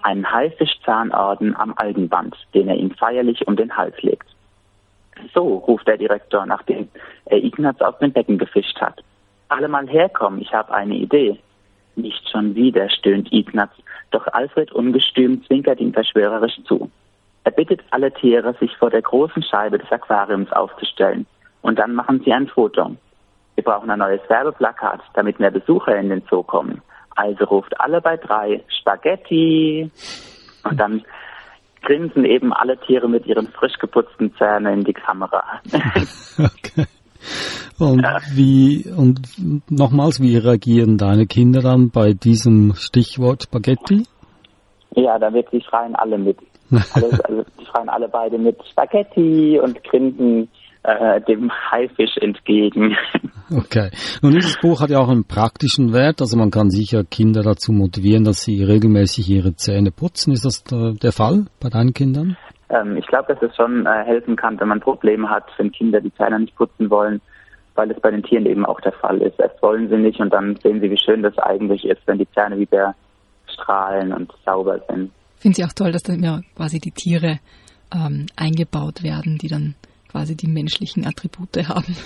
Einen 0.03 0.31
Haifischzahnorden 0.31 1.57
am 1.57 1.75
Algenband, 1.77 2.37
den 2.53 2.69
er 2.69 2.77
ihm 2.77 2.91
feierlich 2.91 3.47
um 3.47 3.57
den 3.57 3.75
Hals 3.77 4.01
legt. 4.03 4.27
So, 5.33 5.59
ruft 5.59 5.87
der 5.87 5.97
Direktor, 5.97 6.45
nachdem 6.47 6.89
er 7.27 7.39
Ignaz 7.43 7.81
aus 7.81 7.99
dem 7.99 8.13
Becken 8.13 8.39
gefischt 8.39 8.81
hat. 8.81 9.03
Alle 9.49 9.69
mal 9.69 9.87
herkommen, 9.89 10.41
ich 10.41 10.53
habe 10.53 10.75
eine 10.75 10.95
Idee. 10.95 11.39
Nicht 11.97 12.29
schon 12.29 12.55
wieder, 12.55 12.89
stöhnt 12.91 13.33
Ignaz, 13.33 13.71
doch 14.11 14.27
Alfred 14.29 14.73
ungestüm 14.73 15.45
zwinkert 15.45 15.81
ihm 15.81 15.93
verschwörerisch 15.93 16.59
zu. 16.65 16.91
Er 17.45 17.53
bittet 17.53 17.83
alle 17.91 18.13
Tiere, 18.13 18.55
sich 18.59 18.75
vor 18.77 18.91
der 18.91 19.03
großen 19.03 19.43
Scheibe 19.43 19.79
des 19.79 19.91
Aquariums 19.93 20.51
aufzustellen. 20.53 21.27
Und 21.63 21.79
dann 21.79 21.95
machen 21.95 22.23
sie 22.25 22.33
ein 22.33 22.49
Foto. 22.49 22.97
Wir 23.55 23.65
brauchen 23.65 23.91
ein 23.91 23.99
neues 23.99 24.21
Werbeplakat, 24.29 25.01
damit 25.15 25.39
mehr 25.39 25.51
Besucher 25.51 25.97
in 25.97 26.09
den 26.09 26.23
Zoo 26.29 26.43
kommen. 26.43 26.81
Also 27.17 27.45
ruft 27.45 27.79
alle 27.81 28.01
bei 28.01 28.17
drei 28.17 28.63
Spaghetti. 28.69 29.91
Und 30.65 30.81
dann 30.81 31.05
grinsen 31.83 32.25
eben 32.25 32.53
alle 32.53 32.79
Tiere 32.79 33.09
mit 33.09 33.27
ihren 33.27 33.49
frisch 33.49 33.79
geputzten 33.79 34.35
Zähnen 34.37 34.73
in 34.73 34.85
die 34.85 34.95
Kamera. 34.95 35.61
okay. 36.39 36.87
Und 37.78 38.02
ja. 38.02 38.19
wie, 38.33 38.85
und 38.97 39.21
nochmals, 39.71 40.21
wie 40.21 40.37
reagieren 40.37 40.97
deine 40.97 41.26
Kinder 41.26 41.61
dann 41.61 41.90
bei 41.90 42.12
diesem 42.12 42.75
Stichwort 42.75 43.45
Spaghetti? 43.45 44.04
Ja, 44.95 45.19
da 45.19 45.33
wird, 45.33 45.50
die 45.52 45.61
schreien 45.61 45.97
alle 45.97 46.19
mit. 46.19 46.38
Alle, 46.71 47.25
also, 47.25 47.45
die 47.61 47.66
schreien 47.66 47.88
alle 47.88 48.09
beide 48.09 48.38
mit 48.38 48.57
Spaghetti 48.71 49.59
und 49.61 49.83
grinsen 49.85 50.49
äh, 50.85 51.21
dem 51.23 51.50
Haifisch 51.71 52.16
entgegen. 52.21 52.97
Okay. 53.54 53.90
Nun, 54.23 54.33
dieses 54.33 54.59
Buch 54.59 54.81
hat 54.81 54.88
ja 54.88 54.99
auch 54.99 55.11
einen 55.11 55.26
praktischen 55.26 55.93
Wert. 55.93 56.23
Also 56.23 56.35
man 56.37 56.50
kann 56.50 56.71
sicher 56.71 57.04
Kinder 57.04 57.43
dazu 57.43 57.73
motivieren, 57.73 58.25
dass 58.25 58.40
sie 58.40 58.64
regelmäßig 58.64 59.28
ihre 59.28 59.54
Zähne 59.54 59.90
putzen. 59.90 60.33
Ist 60.33 60.47
das 60.47 60.64
der 60.64 61.12
Fall 61.12 61.45
bei 61.61 61.69
deinen 61.69 61.93
Kindern? 61.93 62.38
Ähm, 62.71 62.97
ich 62.97 63.06
glaube, 63.06 63.35
dass 63.35 63.42
es 63.42 63.54
schon 63.56 63.87
äh, 63.87 64.04
helfen 64.04 64.37
kann, 64.37 64.59
wenn 64.61 64.68
man 64.68 64.80
Probleme 64.80 65.28
hat, 65.28 65.44
wenn 65.59 65.73
Kinder 65.73 66.00
die 66.00 66.14
Zähne 66.14 66.40
nicht 66.40 66.56
putzen 66.56 66.90
wollen, 66.90 67.21
weil 67.75 67.90
es 67.90 68.00
bei 68.00 68.11
den 68.11 68.23
Tieren 68.23 68.47
eben 68.47 68.64
auch 68.64 68.80
der 68.80 68.92
Fall 68.92 69.21
ist. 69.21 69.38
Erst 69.38 69.61
wollen 69.62 69.88
sie 69.88 69.97
nicht 69.97 70.21
und 70.21 70.33
dann 70.33 70.56
sehen 70.62 70.80
sie, 70.80 70.90
wie 70.90 70.99
schön 70.99 71.23
das 71.23 71.37
eigentlich 71.38 71.85
ist, 71.85 72.00
wenn 72.06 72.18
die 72.18 72.30
Zähne 72.33 72.59
wieder 72.59 72.94
strahlen 73.47 74.12
und 74.12 74.33
sauber 74.44 74.80
sind. 74.88 75.11
Finde 75.37 75.59
ich 75.59 75.64
auch 75.64 75.73
toll, 75.73 75.92
dass 75.92 76.02
dann 76.02 76.23
ja 76.23 76.40
quasi 76.56 76.78
die 76.78 76.92
Tiere 76.92 77.38
ähm, 77.94 78.26
eingebaut 78.37 79.02
werden, 79.02 79.38
die 79.38 79.49
dann 79.49 79.75
quasi 80.11 80.37
die 80.37 80.47
menschlichen 80.47 81.06
Attribute 81.06 81.56
haben 81.68 81.97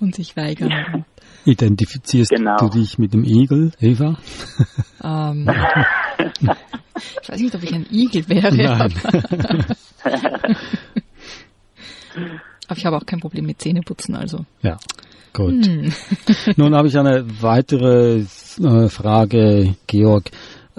und 0.00 0.14
sich 0.14 0.36
weigern. 0.36 0.70
Ja. 0.70 1.04
Identifizierst 1.46 2.30
genau. 2.30 2.56
du 2.56 2.68
dich 2.68 2.98
mit 2.98 3.12
dem 3.12 3.24
Igel, 3.24 3.72
Eva? 3.80 4.16
Ähm, 5.02 5.48
ich 7.22 7.28
weiß 7.28 7.40
nicht, 7.40 7.54
ob 7.54 7.62
ich 7.62 7.74
ein 7.74 7.86
Igel 7.90 8.28
wäre. 8.28 8.54
Nein. 8.54 8.94
Aber 12.66 12.78
ich 12.78 12.86
habe 12.86 12.96
auch 12.96 13.06
kein 13.06 13.20
Problem 13.20 13.46
mit 13.46 13.60
Zähneputzen, 13.60 14.14
also. 14.14 14.44
Ja, 14.62 14.78
gut. 15.32 15.66
Hm. 15.66 15.92
Nun 16.56 16.74
habe 16.74 16.88
ich 16.88 16.98
eine 16.98 17.24
weitere 17.42 18.24
äh, 18.62 18.88
Frage, 18.88 19.76
Georg. 19.86 20.30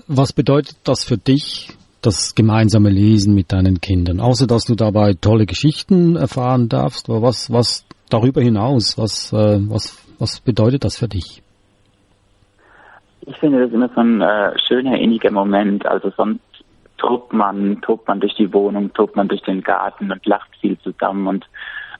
Was 0.07 0.33
bedeutet 0.33 0.77
das 0.83 1.03
für 1.03 1.17
dich, 1.17 1.69
das 2.01 2.35
gemeinsame 2.35 2.89
Lesen 2.89 3.33
mit 3.33 3.51
deinen 3.51 3.81
Kindern? 3.81 4.19
Außer, 4.19 4.47
dass 4.47 4.65
du 4.65 4.75
dabei 4.75 5.13
tolle 5.13 5.45
Geschichten 5.45 6.15
erfahren 6.15 6.69
darfst, 6.69 7.09
aber 7.09 7.21
was, 7.21 7.51
was 7.51 7.85
darüber 8.09 8.41
hinaus, 8.41 8.97
was, 8.97 9.31
äh, 9.31 9.59
was, 9.69 9.97
was 10.19 10.39
bedeutet 10.39 10.83
das 10.83 10.97
für 10.97 11.07
dich? 11.07 11.41
Ich 13.27 13.38
finde 13.38 13.63
das 13.63 13.72
immer 13.72 13.89
so 13.89 14.01
ein 14.01 14.22
äh, 14.22 14.58
schöner, 14.67 14.98
inniger 14.98 15.32
Moment. 15.32 15.86
Also 15.86 16.12
sonst 16.15 16.41
tobt 16.98 17.34
man, 17.34 17.82
tobt 17.82 18.08
man 18.08 18.20
durch 18.20 18.36
die 18.36 18.51
Wohnung, 18.53 18.94
tobt 18.94 19.15
man 19.15 19.27
durch 19.27 19.41
den 19.41 19.62
Garten 19.62 20.12
und 20.12 20.25
lacht 20.25 20.50
viel 20.62 20.77
zusammen 20.79 21.27
und 21.27 21.46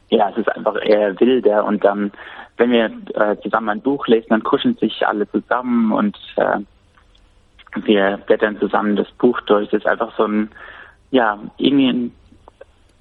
ja, 0.10 0.29
es 0.29 0.38
ist 0.38 0.50
einfach 0.55 0.75
eher 0.84 1.20
wilder 1.20 1.65
und 1.65 1.84
dann, 1.84 2.12
wenn 2.58 2.72
wir 2.72 2.86
äh, 3.15 3.36
zusammen 3.41 3.70
ein 3.70 3.82
Buch 3.82 4.05
lesen, 4.08 4.27
dann 4.29 4.44
kuscheln 4.44 4.77
sich 4.77 5.05
alle 5.05 5.29
zusammen 5.32 5.91
und 5.91 6.17
äh, 6.38 6.60
wir 7.84 8.17
blättern 8.17 8.60
zusammen 8.60 8.96
das 8.96 9.10
Buch 9.13 9.41
durch. 9.41 9.70
Das 9.70 9.82
ist 9.82 9.88
einfach 9.88 10.15
so 10.15 10.25
ein, 10.25 10.50
ja, 11.12 11.38
irgendwie 11.58 11.89
ein 11.89 12.12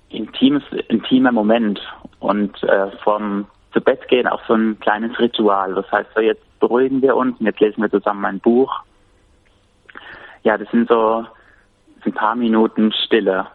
intimes, 0.08 0.62
intimer 0.88 1.30
Moment 1.30 1.80
und 2.20 2.62
äh, 2.64 2.90
vom 3.02 3.46
zu 3.72 3.80
Bett 3.80 4.06
gehen 4.08 4.26
auch 4.26 4.40
so 4.46 4.54
ein 4.54 4.78
kleines 4.80 5.18
Ritual. 5.18 5.74
Das 5.74 5.90
heißt, 5.90 6.08
so 6.14 6.20
jetzt 6.20 6.44
beruhigen 6.64 7.02
wir 7.02 7.14
uns 7.14 7.38
und 7.38 7.46
jetzt 7.46 7.60
lesen 7.60 7.82
wir 7.82 7.90
zusammen 7.90 8.24
ein 8.24 8.40
Buch. 8.40 8.72
Ja, 10.44 10.56
das 10.56 10.70
sind 10.70 10.88
so 10.88 11.26
ein 12.04 12.12
paar 12.12 12.34
Minuten 12.36 12.90
Stille. 13.04 13.46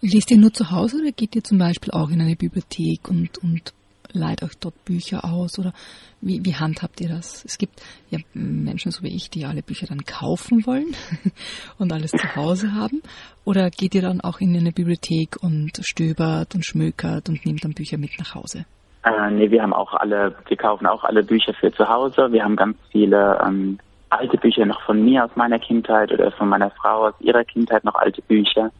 Lest 0.00 0.30
ihr 0.30 0.38
nur 0.38 0.52
zu 0.52 0.70
Hause 0.70 0.98
oder 1.00 1.10
geht 1.10 1.34
ihr 1.34 1.42
zum 1.42 1.58
Beispiel 1.58 1.92
auch 1.92 2.08
in 2.10 2.20
eine 2.20 2.36
Bibliothek 2.36 3.08
und, 3.08 3.38
und 3.38 3.72
leiht 4.12 4.44
euch 4.44 4.56
dort 4.60 4.84
Bücher 4.84 5.24
aus 5.24 5.58
oder 5.58 5.72
wie, 6.20 6.44
wie 6.44 6.54
handhabt 6.54 7.00
ihr 7.00 7.08
das? 7.08 7.44
Es 7.44 7.58
gibt 7.58 7.82
ja 8.10 8.20
Menschen 8.34 8.92
so 8.92 9.02
wie 9.02 9.14
ich, 9.14 9.28
die 9.28 9.44
alle 9.44 9.62
Bücher 9.62 9.86
dann 9.88 10.04
kaufen 10.04 10.64
wollen 10.66 10.94
und 11.78 11.92
alles 11.92 12.12
zu 12.12 12.36
Hause 12.36 12.74
haben. 12.74 13.02
Oder 13.44 13.70
geht 13.70 13.94
ihr 13.96 14.02
dann 14.02 14.20
auch 14.20 14.40
in 14.40 14.56
eine 14.56 14.70
Bibliothek 14.70 15.42
und 15.42 15.80
stöbert 15.82 16.54
und 16.54 16.64
schmökert 16.64 17.28
und 17.28 17.44
nehmt 17.44 17.64
dann 17.64 17.74
Bücher 17.74 17.98
mit 17.98 18.18
nach 18.20 18.36
Hause? 18.36 18.66
Äh, 19.06 19.30
nee, 19.30 19.50
wir 19.52 19.62
haben 19.62 19.72
auch 19.72 19.94
alle, 19.94 20.34
wir 20.48 20.56
kaufen 20.56 20.86
auch 20.86 21.04
alle 21.04 21.22
Bücher 21.22 21.54
für 21.54 21.70
zu 21.72 21.88
Hause. 21.88 22.32
Wir 22.32 22.42
haben 22.42 22.56
ganz 22.56 22.76
viele 22.90 23.40
ähm, 23.46 23.78
alte 24.10 24.36
Bücher 24.36 24.66
noch 24.66 24.82
von 24.82 25.04
mir 25.04 25.24
aus 25.24 25.30
meiner 25.36 25.60
Kindheit 25.60 26.10
oder 26.10 26.32
von 26.32 26.48
meiner 26.48 26.70
Frau 26.70 27.06
aus 27.06 27.14
ihrer 27.20 27.44
Kindheit 27.44 27.84
noch 27.84 27.94
alte 27.94 28.20
Bücher. 28.22 28.72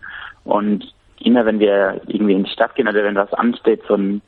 Und 0.43 0.93
immer 1.21 1.47
wenn 1.47 1.61
wir 1.61 2.01
irgendwie 2.09 2.33
in 2.33 2.43
die 2.43 2.51
Stadt 2.51 2.75
gehen 2.75 2.89
oder 2.89 3.05
wenn 3.05 3.15
was 3.15 3.33
ansteht, 3.35 3.83
so 3.87 3.95
ein 3.95 4.21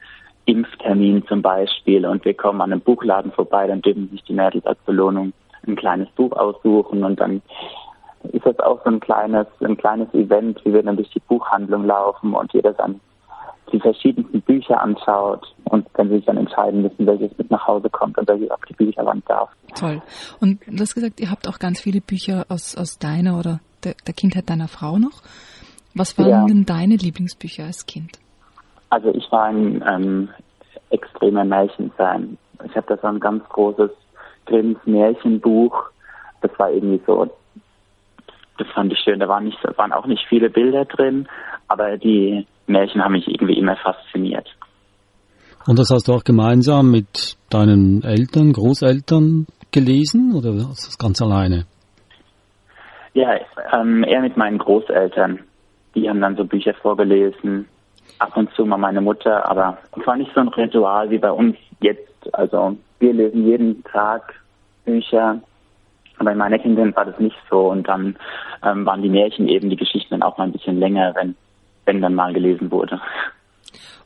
Impftermin 0.44 1.26
zum 1.26 1.42
Beispiel 1.42 2.06
und 2.06 2.24
wir 2.24 2.34
kommen 2.34 2.60
an 2.60 2.72
einem 2.72 2.80
Buchladen 2.80 3.32
vorbei, 3.32 3.66
dann 3.66 3.82
dürfen 3.82 4.08
sich 4.10 4.22
die 4.22 4.34
Mädels 4.34 4.64
als 4.66 4.78
Belohnung 4.86 5.32
ein 5.66 5.74
kleines 5.74 6.08
Buch 6.10 6.32
aussuchen 6.32 7.02
und 7.02 7.18
dann 7.18 7.42
ist 8.32 8.46
das 8.46 8.58
auch 8.60 8.82
so 8.84 8.90
ein 8.90 9.00
kleines, 9.00 9.46
ein 9.60 9.76
kleines 9.76 10.14
Event, 10.14 10.64
wie 10.64 10.72
wir 10.72 10.82
dann 10.82 10.96
durch 10.96 11.10
die 11.10 11.20
Buchhandlung 11.20 11.86
laufen 11.86 12.34
und 12.34 12.52
jeder 12.52 12.72
dann 12.72 13.00
die 13.72 13.80
verschiedensten 13.80 14.40
Bücher 14.42 14.80
anschaut 14.80 15.46
und 15.64 15.86
wenn 15.94 16.08
sie 16.08 16.16
sich 16.16 16.24
dann 16.24 16.36
entscheiden 16.36 16.82
müssen, 16.82 17.06
welches 17.06 17.36
mit 17.38 17.50
nach 17.50 17.66
Hause 17.66 17.90
kommt 17.90 18.18
und 18.18 18.28
welches 18.28 18.50
auf 18.50 18.60
die 18.68 18.74
Bücherwand 18.74 19.28
darf. 19.28 19.50
Toll. 19.74 20.02
Und 20.40 20.60
du 20.66 20.80
hast 20.80 20.94
gesagt, 20.94 21.20
ihr 21.20 21.30
habt 21.30 21.48
auch 21.48 21.58
ganz 21.58 21.80
viele 21.80 22.00
Bücher 22.00 22.46
aus, 22.48 22.76
aus 22.76 22.98
deiner 22.98 23.38
oder 23.38 23.60
der, 23.84 23.94
der 24.06 24.14
Kindheit 24.14 24.48
deiner 24.50 24.68
Frau 24.68 24.98
noch. 24.98 25.22
Was 25.94 26.18
waren 26.18 26.28
ja. 26.28 26.44
denn 26.46 26.64
deine 26.64 26.96
Lieblingsbücher 26.96 27.64
als 27.64 27.86
Kind? 27.86 28.18
Also 28.90 29.12
ich 29.14 29.30
war 29.30 29.44
ein 29.44 29.84
ähm, 29.88 30.28
extremer 30.90 31.44
Märchenfan. 31.44 32.38
Ich 32.64 32.74
habe 32.76 32.86
da 32.88 32.96
so 32.96 33.06
ein 33.08 33.20
ganz 33.20 33.46
großes 33.48 33.90
Grimms 34.46 34.78
Märchenbuch. 34.84 35.90
Das 36.40 36.50
war 36.58 36.70
irgendwie 36.70 37.00
so, 37.06 37.30
das 38.58 38.68
fand 38.68 38.92
ich 38.92 38.98
schön. 39.00 39.20
Da 39.20 39.28
waren, 39.28 39.44
nicht, 39.44 39.58
waren 39.76 39.92
auch 39.92 40.06
nicht 40.06 40.24
viele 40.28 40.50
Bilder 40.50 40.84
drin, 40.84 41.28
aber 41.68 41.96
die 41.98 42.46
Märchen 42.68 43.02
haben 43.02 43.12
mich 43.12 43.28
irgendwie 43.28 43.58
immer 43.58 43.76
fasziniert. 43.76 44.48
Und 45.66 45.78
das 45.78 45.90
hast 45.90 46.08
du 46.08 46.12
auch 46.12 46.24
gemeinsam 46.24 46.90
mit 46.90 47.36
deinen 47.50 48.02
Eltern, 48.02 48.52
Großeltern 48.52 49.46
gelesen 49.70 50.34
oder 50.34 50.50
hast 50.68 50.84
du 50.84 50.88
das 50.88 50.98
ganz 50.98 51.20
alleine? 51.20 51.66
Ja, 53.14 53.34
ähm, 53.72 54.04
eher 54.04 54.20
mit 54.20 54.36
meinen 54.36 54.58
Großeltern. 54.58 55.40
Die 55.94 56.08
haben 56.08 56.20
dann 56.20 56.36
so 56.36 56.44
Bücher 56.44 56.74
vorgelesen 56.74 57.66
ab 58.18 58.36
und 58.36 58.52
zu 58.54 58.64
mal 58.64 58.78
meine 58.78 59.00
Mutter, 59.00 59.48
aber 59.48 59.78
es 59.98 60.06
war 60.06 60.16
nicht 60.16 60.32
so 60.34 60.40
ein 60.40 60.48
Ritual 60.48 61.10
wie 61.10 61.18
bei 61.18 61.30
uns 61.30 61.56
jetzt. 61.80 62.34
Also 62.34 62.76
wir 62.98 63.12
lesen 63.12 63.46
jeden 63.46 63.84
Tag 63.84 64.34
Bücher, 64.84 65.40
aber 66.18 66.32
in 66.32 66.38
meiner 66.38 66.58
Kindheit 66.58 66.96
war 66.96 67.04
das 67.04 67.18
nicht 67.18 67.36
so 67.50 67.70
und 67.70 67.88
dann 67.88 68.16
ähm, 68.64 68.84
waren 68.86 69.02
die 69.02 69.08
Märchen 69.08 69.48
eben 69.48 69.70
die 69.70 69.76
Geschichten 69.76 70.10
dann 70.10 70.22
auch 70.22 70.38
mal 70.38 70.44
ein 70.44 70.52
bisschen 70.52 70.78
länger, 70.78 71.14
wenn, 71.14 71.36
wenn 71.88 72.00
dann 72.00 72.14
mal 72.14 72.32
gelesen 72.32 72.70
wurde. 72.70 73.00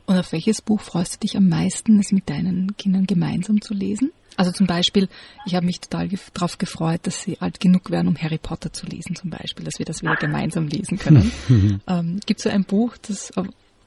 Und 0.05 0.17
auf 0.17 0.31
welches 0.31 0.61
Buch 0.61 0.81
freust 0.81 1.15
du 1.15 1.19
dich 1.19 1.37
am 1.37 1.47
meisten, 1.47 1.99
es 1.99 2.11
mit 2.11 2.29
deinen 2.29 2.75
Kindern 2.77 3.05
gemeinsam 3.05 3.61
zu 3.61 3.73
lesen? 3.73 4.11
Also 4.35 4.51
zum 4.51 4.65
Beispiel, 4.65 5.07
ich 5.45 5.55
habe 5.55 5.65
mich 5.65 5.79
total 5.79 6.09
darauf 6.33 6.57
gefreut, 6.57 7.01
dass 7.03 7.21
sie 7.21 7.37
alt 7.39 7.59
genug 7.59 7.91
werden, 7.91 8.07
um 8.07 8.17
Harry 8.17 8.39
Potter 8.39 8.73
zu 8.73 8.87
lesen, 8.87 9.15
zum 9.15 9.29
Beispiel, 9.29 9.63
dass 9.63 9.77
wir 9.77 9.85
das 9.85 10.01
wieder 10.01 10.15
gemeinsam 10.15 10.67
lesen 10.67 10.97
können. 10.97 11.31
ähm, 11.87 12.19
Gibt 12.25 12.39
es 12.39 12.43
so 12.43 12.49
ein 12.49 12.63
Buch, 12.63 12.97
das 13.07 13.31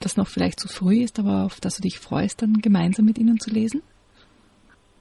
das 0.01 0.17
noch 0.17 0.27
vielleicht 0.27 0.61
zu 0.61 0.69
früh 0.69 1.03
ist, 1.03 1.19
aber 1.19 1.45
auf 1.45 1.59
das 1.61 1.77
du 1.77 1.83
dich 1.83 1.99
freust, 1.99 2.43
dann 2.43 2.55
gemeinsam 2.61 3.07
mit 3.07 3.19
ihnen 3.19 3.41
zu 3.41 3.51
lesen? 3.51 3.83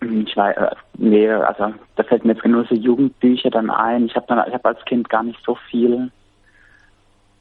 Ich 0.01 0.35
weiß, 0.35 0.57
äh, 0.57 0.75
nee, 0.97 1.29
also 1.29 1.73
da 1.95 2.03
fällt 2.03 2.25
mir 2.25 2.33
jetzt 2.33 2.45
nur 2.45 2.65
so 2.65 2.75
Jugendbücher 2.75 3.49
dann 3.49 3.69
ein. 3.69 4.05
Ich 4.05 4.15
habe 4.15 4.25
dann, 4.27 4.41
ich 4.47 4.53
habe 4.53 4.65
als 4.65 4.83
Kind 4.85 5.09
gar 5.09 5.23
nicht 5.23 5.39
so 5.45 5.57
viel. 5.69 6.11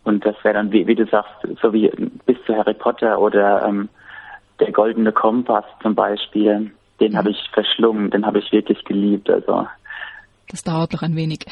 Und 0.04 0.24
das 0.24 0.36
wäre 0.42 0.54
dann, 0.54 0.70
wie, 0.70 0.86
wie, 0.86 0.94
du 0.94 1.06
sagst, 1.06 1.32
so 1.60 1.72
wie 1.72 1.90
bis 2.26 2.36
zu 2.46 2.54
Harry 2.54 2.74
Potter 2.74 3.18
oder 3.18 3.64
ähm, 3.66 3.88
der 4.60 4.70
Goldene 4.70 5.12
Kompass 5.12 5.64
zum 5.82 5.94
Beispiel. 5.94 6.72
Den 7.00 7.12
mhm. 7.12 7.16
habe 7.16 7.30
ich 7.30 7.50
verschlungen, 7.52 8.10
den 8.10 8.24
habe 8.26 8.38
ich 8.38 8.52
wirklich 8.52 8.84
geliebt. 8.84 9.28
Also 9.30 9.66
das 10.50 10.62
dauert 10.62 10.92
noch 10.92 11.02
ein 11.02 11.16
wenig. 11.16 11.46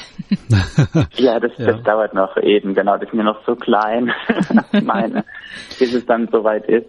ja, 1.14 1.40
das, 1.40 1.52
ja. 1.56 1.72
das 1.72 1.82
dauert 1.82 2.14
noch 2.14 2.36
eben, 2.36 2.74
genau. 2.74 2.98
Das 2.98 3.08
sind 3.10 3.18
ja 3.18 3.24
noch 3.24 3.44
so 3.46 3.56
klein, 3.56 4.12
meine, 4.82 5.24
bis 5.78 5.94
es 5.94 6.06
dann 6.06 6.28
soweit 6.30 6.66
ist. 6.66 6.86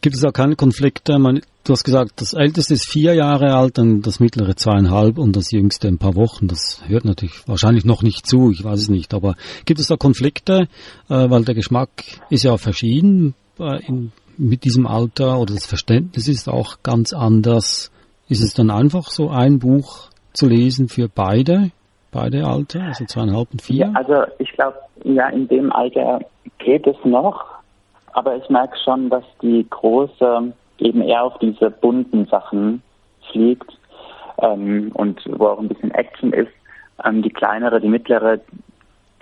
Gibt 0.00 0.16
es 0.16 0.24
auch 0.24 0.32
keine 0.32 0.56
Konflikte? 0.56 1.18
Man, 1.18 1.40
du 1.64 1.72
hast 1.72 1.84
gesagt, 1.84 2.20
das 2.20 2.34
älteste 2.34 2.74
ist 2.74 2.90
vier 2.90 3.14
Jahre 3.14 3.54
alt, 3.54 3.78
dann 3.78 4.02
das 4.02 4.20
mittlere 4.20 4.56
zweieinhalb 4.56 5.18
und 5.18 5.36
das 5.36 5.50
jüngste 5.50 5.88
ein 5.88 5.98
paar 5.98 6.14
Wochen. 6.14 6.48
Das 6.48 6.82
hört 6.86 7.04
natürlich 7.04 7.46
wahrscheinlich 7.46 7.84
noch 7.84 8.02
nicht 8.02 8.26
zu, 8.26 8.50
ich 8.50 8.64
weiß 8.64 8.80
es 8.80 8.88
nicht. 8.88 9.14
Aber 9.14 9.34
gibt 9.64 9.80
es 9.80 9.88
da 9.88 9.96
Konflikte? 9.96 10.68
Äh, 11.08 11.30
weil 11.30 11.44
der 11.44 11.54
Geschmack 11.54 11.90
ist 12.30 12.44
ja 12.44 12.56
verschieden 12.56 13.34
äh, 13.58 13.84
in, 13.86 14.12
mit 14.36 14.64
diesem 14.64 14.86
Alter 14.86 15.38
oder 15.38 15.54
das 15.54 15.66
Verständnis 15.66 16.28
ist 16.28 16.48
auch 16.48 16.78
ganz 16.82 17.12
anders. 17.12 17.92
Ist 18.28 18.42
es 18.42 18.54
dann 18.54 18.70
einfach 18.70 19.10
so 19.10 19.28
ein 19.28 19.58
Buch 19.58 20.08
zu 20.32 20.46
lesen 20.46 20.88
für 20.88 21.08
beide, 21.08 21.72
beide 22.12 22.46
Alter, 22.46 22.82
also 22.82 23.04
zweieinhalb 23.04 23.48
und 23.52 23.62
vier? 23.62 23.86
Ja, 23.86 23.92
also 23.94 24.24
ich 24.38 24.50
glaube, 24.52 24.76
ja, 25.04 25.28
in 25.28 25.48
dem 25.48 25.72
Alter 25.72 26.20
geht 26.58 26.86
es 26.86 26.96
noch, 27.04 27.44
aber 28.12 28.36
ich 28.36 28.48
merke 28.48 28.76
schon, 28.84 29.10
dass 29.10 29.24
die 29.42 29.66
Große 29.68 30.52
eben 30.78 31.02
eher 31.02 31.24
auf 31.24 31.38
diese 31.38 31.70
bunten 31.70 32.26
Sachen 32.26 32.82
fliegt 33.30 33.70
ähm, 34.38 34.90
und 34.94 35.20
wo 35.38 35.48
auch 35.48 35.58
ein 35.58 35.68
bisschen 35.68 35.90
Action 35.92 36.32
ist. 36.32 36.52
Ähm, 37.04 37.22
die 37.22 37.30
kleinere, 37.30 37.80
die 37.80 37.88
mittlere, 37.88 38.40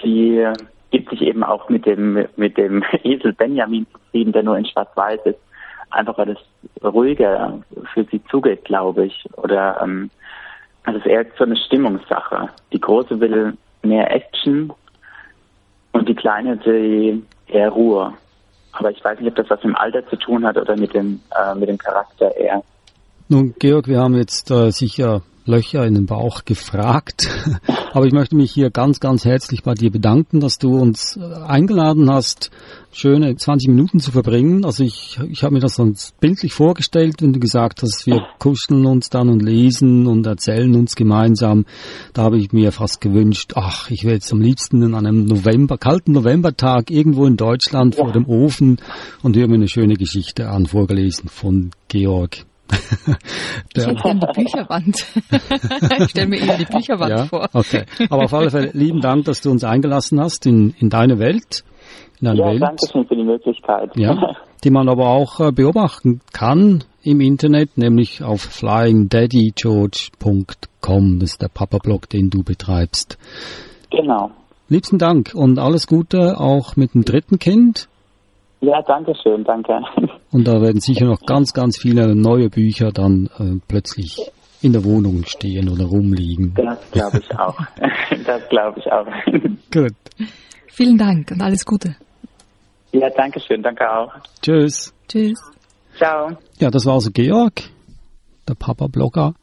die 0.03 0.46
gibt 0.90 1.11
sich 1.11 1.22
eben 1.22 1.44
auch 1.44 1.68
mit 1.68 1.87
dem 1.87 2.27
mit 2.37 2.57
dem 2.57 2.83
Esel 3.03 3.33
Benjamin 3.33 3.87
zufrieden, 3.92 4.33
der 4.33 4.42
nur 4.42 4.57
in 4.57 4.66
Schwarz-Weiß 4.66 5.20
ist, 5.24 5.38
einfach 5.90 6.16
weil 6.18 6.31
es 6.31 6.83
ruhiger 6.83 7.61
für 7.92 8.05
sie 8.05 8.22
zugeht, 8.31 8.64
glaube 8.64 9.07
ich. 9.07 9.24
Oder 9.37 9.81
ähm, 9.83 10.11
also 10.85 10.98
es 10.98 11.05
ist 11.05 11.11
eher 11.11 11.27
so 11.37 11.44
eine 11.44 11.57
Stimmungssache. 11.57 12.48
Die 12.72 12.81
große 12.81 13.20
will 13.20 13.57
mehr 13.83 14.11
Action 14.11 14.72
und 15.92 16.09
die 16.09 16.14
kleine 16.14 16.57
die 16.57 17.22
eher 17.48 17.70
Ruhe. 17.70 18.12
Aber 18.72 18.90
ich 18.90 19.02
weiß 19.02 19.18
nicht, 19.20 19.31
ob 19.31 19.37
das 19.37 19.50
was 19.50 19.64
mit 19.64 19.74
dem 19.74 19.76
Alter 19.76 20.07
zu 20.09 20.16
tun 20.16 20.46
hat 20.46 20.57
oder 20.57 20.76
mit 20.76 20.94
dem, 20.94 21.20
äh, 21.37 21.54
mit 21.54 21.68
dem 21.68 21.78
Charakter 21.78 22.35
eher. 22.37 22.62
Nun, 23.28 23.54
Georg, 23.59 23.88
wir 23.88 24.00
haben 24.00 24.14
jetzt 24.14 24.50
äh, 24.50 24.70
sicher 24.70 25.22
Löcher 25.48 25.84
in 25.84 25.94
den 25.94 26.06
Bauch 26.06 26.44
gefragt. 26.44 27.28
Aber 27.92 28.06
ich 28.06 28.12
möchte 28.12 28.37
mich 28.37 28.52
hier 28.52 28.70
ganz, 28.70 29.00
ganz 29.00 29.24
herzlich 29.24 29.62
bei 29.62 29.74
dir 29.74 29.90
bedanken, 29.90 30.40
dass 30.40 30.58
du 30.58 30.78
uns 30.78 31.16
äh, 31.16 31.22
eingeladen 31.22 32.11
hast, 32.11 32.50
schöne 32.92 33.34
20 33.34 33.68
Minuten 33.68 33.98
zu 33.98 34.12
verbringen. 34.12 34.64
Also 34.64 34.84
ich, 34.84 35.18
ich 35.28 35.42
habe 35.42 35.54
mir 35.54 35.61
das 35.61 35.76
sonst 35.76 36.18
bildlich 36.20 36.52
vorgestellt, 36.52 37.16
wenn 37.20 37.32
du 37.32 37.40
gesagt 37.40 37.82
hast, 37.82 38.06
wir 38.06 38.22
kuscheln 38.38 38.87
uns 38.87 39.08
dann 39.11 39.28
und 39.28 39.42
lesen 39.42 40.06
und 40.06 40.26
erzählen 40.26 40.74
uns 40.74 40.94
gemeinsam. 40.94 41.64
Da 42.12 42.22
habe 42.22 42.38
ich 42.38 42.52
mir 42.52 42.70
fast 42.70 43.00
gewünscht, 43.00 43.52
ach, 43.56 43.90
ich 43.90 44.04
wäre 44.04 44.14
jetzt 44.14 44.32
am 44.32 44.40
liebsten 44.40 44.82
an 44.94 45.06
einem 45.06 45.24
November, 45.24 45.78
kalten 45.78 46.12
Novembertag 46.12 46.90
irgendwo 46.90 47.24
in 47.24 47.37
Deutschland 47.37 47.96
vor 47.96 48.12
dem 48.12 48.26
Ofen 48.26 48.78
und 49.22 49.37
höre 49.37 49.48
mir 49.48 49.54
eine 49.54 49.68
schöne 49.68 49.94
Geschichte 49.94 50.48
an, 50.48 50.66
vorgelesen 50.66 51.28
von 51.28 51.70
Georg. 51.88 52.44
Ich 53.74 53.87
hätte 53.87 54.02
gerne 54.02 54.20
die 54.20 54.42
Bücherwand. 54.42 55.07
ich 56.00 56.11
stelle 56.11 56.28
mir 56.28 56.40
eher 56.40 56.59
die 56.59 56.64
Bücherwand 56.64 57.11
ja, 57.11 57.26
vor. 57.26 57.48
Okay. 57.52 57.85
Aber 58.11 58.24
auf 58.24 58.35
alle 58.35 58.50
Fälle 58.50 58.70
lieben 58.72 59.00
Dank, 59.00 59.24
dass 59.24 59.40
du 59.40 59.50
uns 59.50 59.64
eingelassen 59.64 60.20
hast 60.20 60.46
in, 60.46 60.74
in 60.78 60.90
deine 60.90 61.18
Welt. 61.18 61.64
In 62.20 62.26
deine 62.26 62.38
ja, 62.38 62.46
Welt. 62.46 62.62
danke 62.62 62.87
schön 62.90 63.07
für 63.07 63.16
die 63.16 63.24
Möglichkeit. 63.24 63.96
Ja, 63.96 64.37
die 64.64 64.70
man 64.70 64.88
aber 64.88 65.09
auch 65.09 65.40
äh, 65.40 65.52
beobachten 65.52 66.20
kann 66.33 66.85
im 67.02 67.20
Internet, 67.20 67.76
nämlich 67.78 68.22
auf 68.22 68.40
flyingdaddygeorge.com. 68.42 71.18
Das 71.20 71.33
ist 71.33 71.42
der 71.42 71.48
Papa-Blog, 71.48 72.09
den 72.09 72.31
du 72.31 72.42
betreibst. 72.42 73.18
Genau. 73.90 74.31
Liebsten 74.68 74.98
Dank 74.98 75.33
und 75.35 75.59
alles 75.59 75.87
Gute 75.87 76.38
auch 76.38 76.76
mit 76.76 76.94
dem 76.94 77.04
dritten 77.04 77.38
Kind. 77.38 77.88
Ja, 78.61 78.83
danke 78.83 79.14
schön, 79.23 79.44
danke. 79.44 79.81
Und 80.33 80.47
da 80.47 80.61
werden 80.61 80.81
sicher 80.81 81.07
noch 81.07 81.21
ganz, 81.25 81.53
ganz 81.53 81.79
viele 81.79 82.14
neue 82.14 82.51
Bücher 82.51 82.90
dann 82.90 83.31
äh, 83.38 83.61
plötzlich 83.68 84.16
in 84.61 84.73
der 84.73 84.85
Wohnung 84.85 85.25
stehen 85.25 85.68
oder 85.68 85.85
rumliegen. 85.85 86.55
Das 86.55 86.90
glaube 86.90 87.18
ich 87.18 87.38
auch. 87.38 87.59
Das 88.27 88.47
glaube 88.51 88.81
ich 88.81 88.92
auch. 88.92 89.07
Gut. 89.73 89.94
Vielen 90.66 90.99
Dank 90.99 91.31
und 91.31 91.40
alles 91.40 91.64
Gute. 91.64 91.97
Ja, 92.92 93.09
danke 93.11 93.40
schön, 93.40 93.62
danke 93.62 93.90
auch. 93.90 94.12
Tschüss. 94.42 94.92
Tschüss. 95.09 95.38
Ciao. 95.97 96.37
Ja, 96.59 96.71
das 96.71 96.85
war 96.85 96.94
also 96.94 97.11
Georg, 97.11 97.62
der 98.47 98.55
Papa-Blogger. 98.55 99.35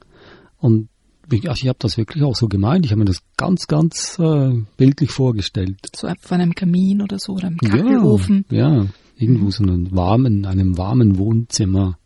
Und 0.59 0.89
ich, 1.31 1.49
also 1.49 1.63
ich 1.63 1.67
habe 1.67 1.79
das 1.79 1.97
wirklich 1.97 2.23
auch 2.23 2.35
so 2.35 2.47
gemeint. 2.47 2.85
Ich 2.85 2.91
habe 2.91 2.99
mir 2.99 3.05
das 3.05 3.23
ganz, 3.37 3.67
ganz 3.67 4.19
äh, 4.19 4.51
bildlich 4.77 5.11
vorgestellt. 5.11 5.77
So 5.95 6.07
von 6.19 6.41
einem 6.41 6.53
Kamin 6.53 7.01
oder 7.01 7.17
so 7.17 7.33
oder 7.33 7.47
einem 7.47 7.57
Kachelofen. 7.57 8.45
Ja, 8.49 8.69
ja 8.69 8.85
irgendwo 9.17 9.51
so 9.51 9.63
einen 9.63 9.95
warmen, 9.95 10.45
einem 10.45 10.77
warmen 10.77 11.17
Wohnzimmer. 11.17 11.97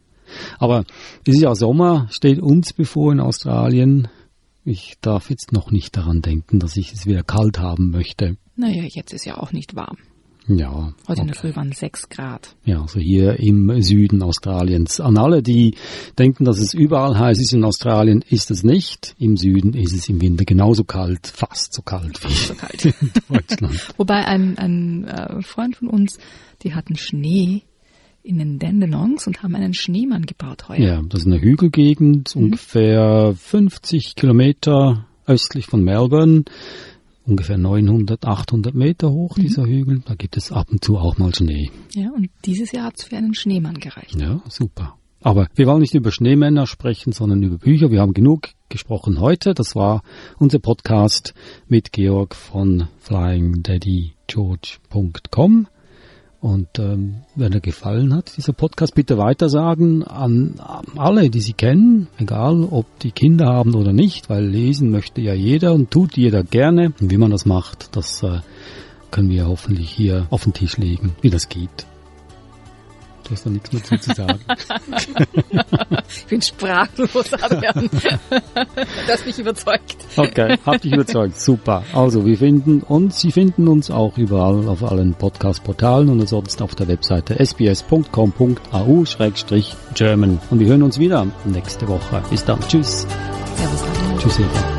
Aber 0.59 0.83
es 1.25 1.35
ist 1.35 1.41
ja 1.41 1.55
Sommer, 1.55 2.07
steht 2.11 2.39
uns 2.39 2.73
bevor 2.73 3.11
in 3.11 3.19
Australien. 3.19 4.07
Ich 4.63 4.97
darf 5.01 5.29
jetzt 5.29 5.51
noch 5.51 5.71
nicht 5.71 5.97
daran 5.97 6.21
denken, 6.21 6.59
dass 6.59 6.77
ich 6.77 6.93
es 6.93 7.05
wieder 7.05 7.23
kalt 7.23 7.59
haben 7.59 7.89
möchte. 7.89 8.37
Naja, 8.55 8.83
jetzt 8.83 9.13
ist 9.13 9.25
ja 9.25 9.37
auch 9.37 9.51
nicht 9.51 9.75
warm. 9.75 9.97
Ja. 10.49 10.93
Heute 11.07 11.21
in 11.21 11.27
der 11.27 11.35
Früh 11.35 11.55
waren 11.55 11.71
sechs 11.71 12.09
Grad. 12.09 12.55
Ja, 12.65 12.81
also 12.81 12.99
hier 12.99 13.39
im 13.39 13.81
Süden 13.83 14.23
Australiens. 14.23 14.99
An 14.99 15.17
alle, 15.17 15.43
die 15.43 15.75
denken, 16.17 16.43
dass 16.43 16.57
es 16.59 16.73
überall 16.73 17.17
heiß 17.17 17.39
ist 17.39 17.53
in 17.53 17.63
Australien, 17.63 18.23
ist 18.27 18.49
es 18.49 18.63
nicht. 18.63 19.15
Im 19.19 19.37
Süden 19.37 19.73
ist 19.73 19.93
es 19.93 20.09
im 20.09 20.21
Winter 20.21 20.45
genauso 20.45 20.83
kalt, 20.83 21.27
fast 21.27 21.73
so 21.73 21.83
kalt 21.83 22.23
wie 22.23 22.33
So 22.33 22.55
kalt. 22.55 22.85
in 22.85 23.11
Deutschland. 23.29 23.93
Wobei 23.97 24.25
ein, 24.25 24.57
ein 24.57 25.05
äh, 25.05 25.41
Freund 25.43 25.75
von 25.75 25.87
uns, 25.87 26.17
die 26.63 26.73
hatten 26.73 26.95
Schnee 26.95 27.61
in 28.23 28.39
den 28.39 28.59
Dandenongs 28.59 29.27
und 29.27 29.43
haben 29.43 29.55
einen 29.55 29.73
Schneemann 29.73 30.25
gebaut 30.25 30.67
heuer. 30.67 30.79
Ja, 30.79 31.01
das 31.07 31.21
ist 31.21 31.27
eine 31.27 31.41
Hügelgegend, 31.41 32.35
ungefähr 32.35 33.33
50 33.37 34.15
Kilometer 34.15 35.05
östlich 35.25 35.67
von 35.67 35.83
Melbourne. 35.83 36.43
Ungefähr 37.29 37.57
900, 37.59 38.25
800 38.25 38.73
Meter 38.73 39.11
hoch, 39.11 39.35
dieser 39.35 39.67
Hügel. 39.67 40.01
Da 40.03 40.15
gibt 40.15 40.35
es 40.35 40.51
ab 40.51 40.71
und 40.71 40.83
zu 40.83 40.97
auch 40.97 41.19
mal 41.19 41.35
Schnee. 41.35 41.69
Ja, 41.93 42.09
und 42.09 42.31
dieses 42.43 42.71
Jahr 42.71 42.85
hat 42.85 42.95
es 42.97 43.03
für 43.03 43.17
einen 43.17 43.35
Schneemann 43.35 43.75
gereicht. 43.75 44.19
Ja, 44.19 44.41
super. 44.49 44.95
Aber 45.21 45.47
wir 45.53 45.67
wollen 45.67 45.81
nicht 45.81 45.93
über 45.93 46.11
Schneemänner 46.11 46.65
sprechen, 46.65 47.11
sondern 47.11 47.43
über 47.43 47.59
Bücher. 47.59 47.91
Wir 47.91 48.01
haben 48.01 48.13
genug 48.13 48.49
gesprochen 48.67 49.19
heute. 49.19 49.53
Das 49.53 49.75
war 49.75 50.01
unser 50.39 50.57
Podcast 50.57 51.35
mit 51.67 51.91
Georg 51.91 52.33
von 52.33 52.87
flyingdaddygeorge.com. 52.99 55.67
Und 56.41 56.79
ähm, 56.79 57.23
wenn 57.35 57.51
er 57.51 57.59
gefallen 57.59 58.13
hat, 58.13 58.37
dieser 58.37 58.53
Podcast, 58.53 58.95
bitte 58.95 59.17
weitersagen 59.17 60.03
an 60.03 60.55
alle, 60.95 61.29
die 61.29 61.41
Sie 61.41 61.53
kennen, 61.53 62.07
egal 62.17 62.63
ob 62.63 62.85
die 62.99 63.11
Kinder 63.11 63.47
haben 63.47 63.75
oder 63.75 63.91
nicht, 63.91 64.29
weil 64.29 64.45
lesen 64.45 64.89
möchte 64.89 65.19
ja 65.19 65.33
jeder 65.33 65.73
und 65.73 65.91
tut 65.91 66.15
jeder 66.15 66.43
gerne. 66.43 66.93
Und 67.01 67.11
wie 67.11 67.17
man 67.17 67.31
das 67.31 67.45
macht, 67.45 67.95
das 67.97 68.23
äh, 68.23 68.39
können 69.11 69.29
wir 69.29 69.47
hoffentlich 69.47 69.89
hier 69.89 70.27
auf 70.29 70.43
den 70.43 70.53
Tisch 70.53 70.77
legen, 70.77 71.13
wie 71.21 71.29
das 71.29 71.49
geht. 71.49 71.88
Du 73.29 73.35
hast 73.35 73.45
da 73.45 73.49
nichts 73.51 73.71
mehr 73.71 73.83
zu 74.01 74.13
sagen. 74.13 74.39
Ich 76.11 76.25
bin 76.25 76.41
sprachlos, 76.41 77.31
Adrian. 77.33 77.87
Du 77.91 77.99
hast 79.07 79.27
mich 79.27 79.37
überzeugt. 79.37 79.95
Okay, 80.17 80.57
hab 80.65 80.81
dich 80.81 80.93
überzeugt. 80.93 81.39
Super. 81.39 81.83
Also, 81.93 82.25
wir 82.25 82.35
finden 82.35 82.81
uns, 82.81 83.19
Sie 83.19 83.31
finden 83.31 83.67
uns 83.67 83.91
auch 83.91 84.17
überall 84.17 84.67
auf 84.67 84.83
allen 84.83 85.13
Podcast-Portalen 85.13 86.09
und 86.09 86.21
ansonsten 86.21 86.63
auf 86.63 86.73
der 86.73 86.87
Webseite 86.87 87.39
sbs.com.au-german. 87.39 90.39
Und 90.49 90.59
wir 90.59 90.67
hören 90.67 90.81
uns 90.81 90.97
wieder 90.97 91.27
nächste 91.45 91.87
Woche. 91.87 92.23
Bis 92.31 92.43
dann. 92.43 92.59
Tschüss. 92.61 93.05
Servus, 93.55 93.83
Adrian. 93.83 94.17
Tschüss, 94.19 94.39
Eva. 94.39 94.78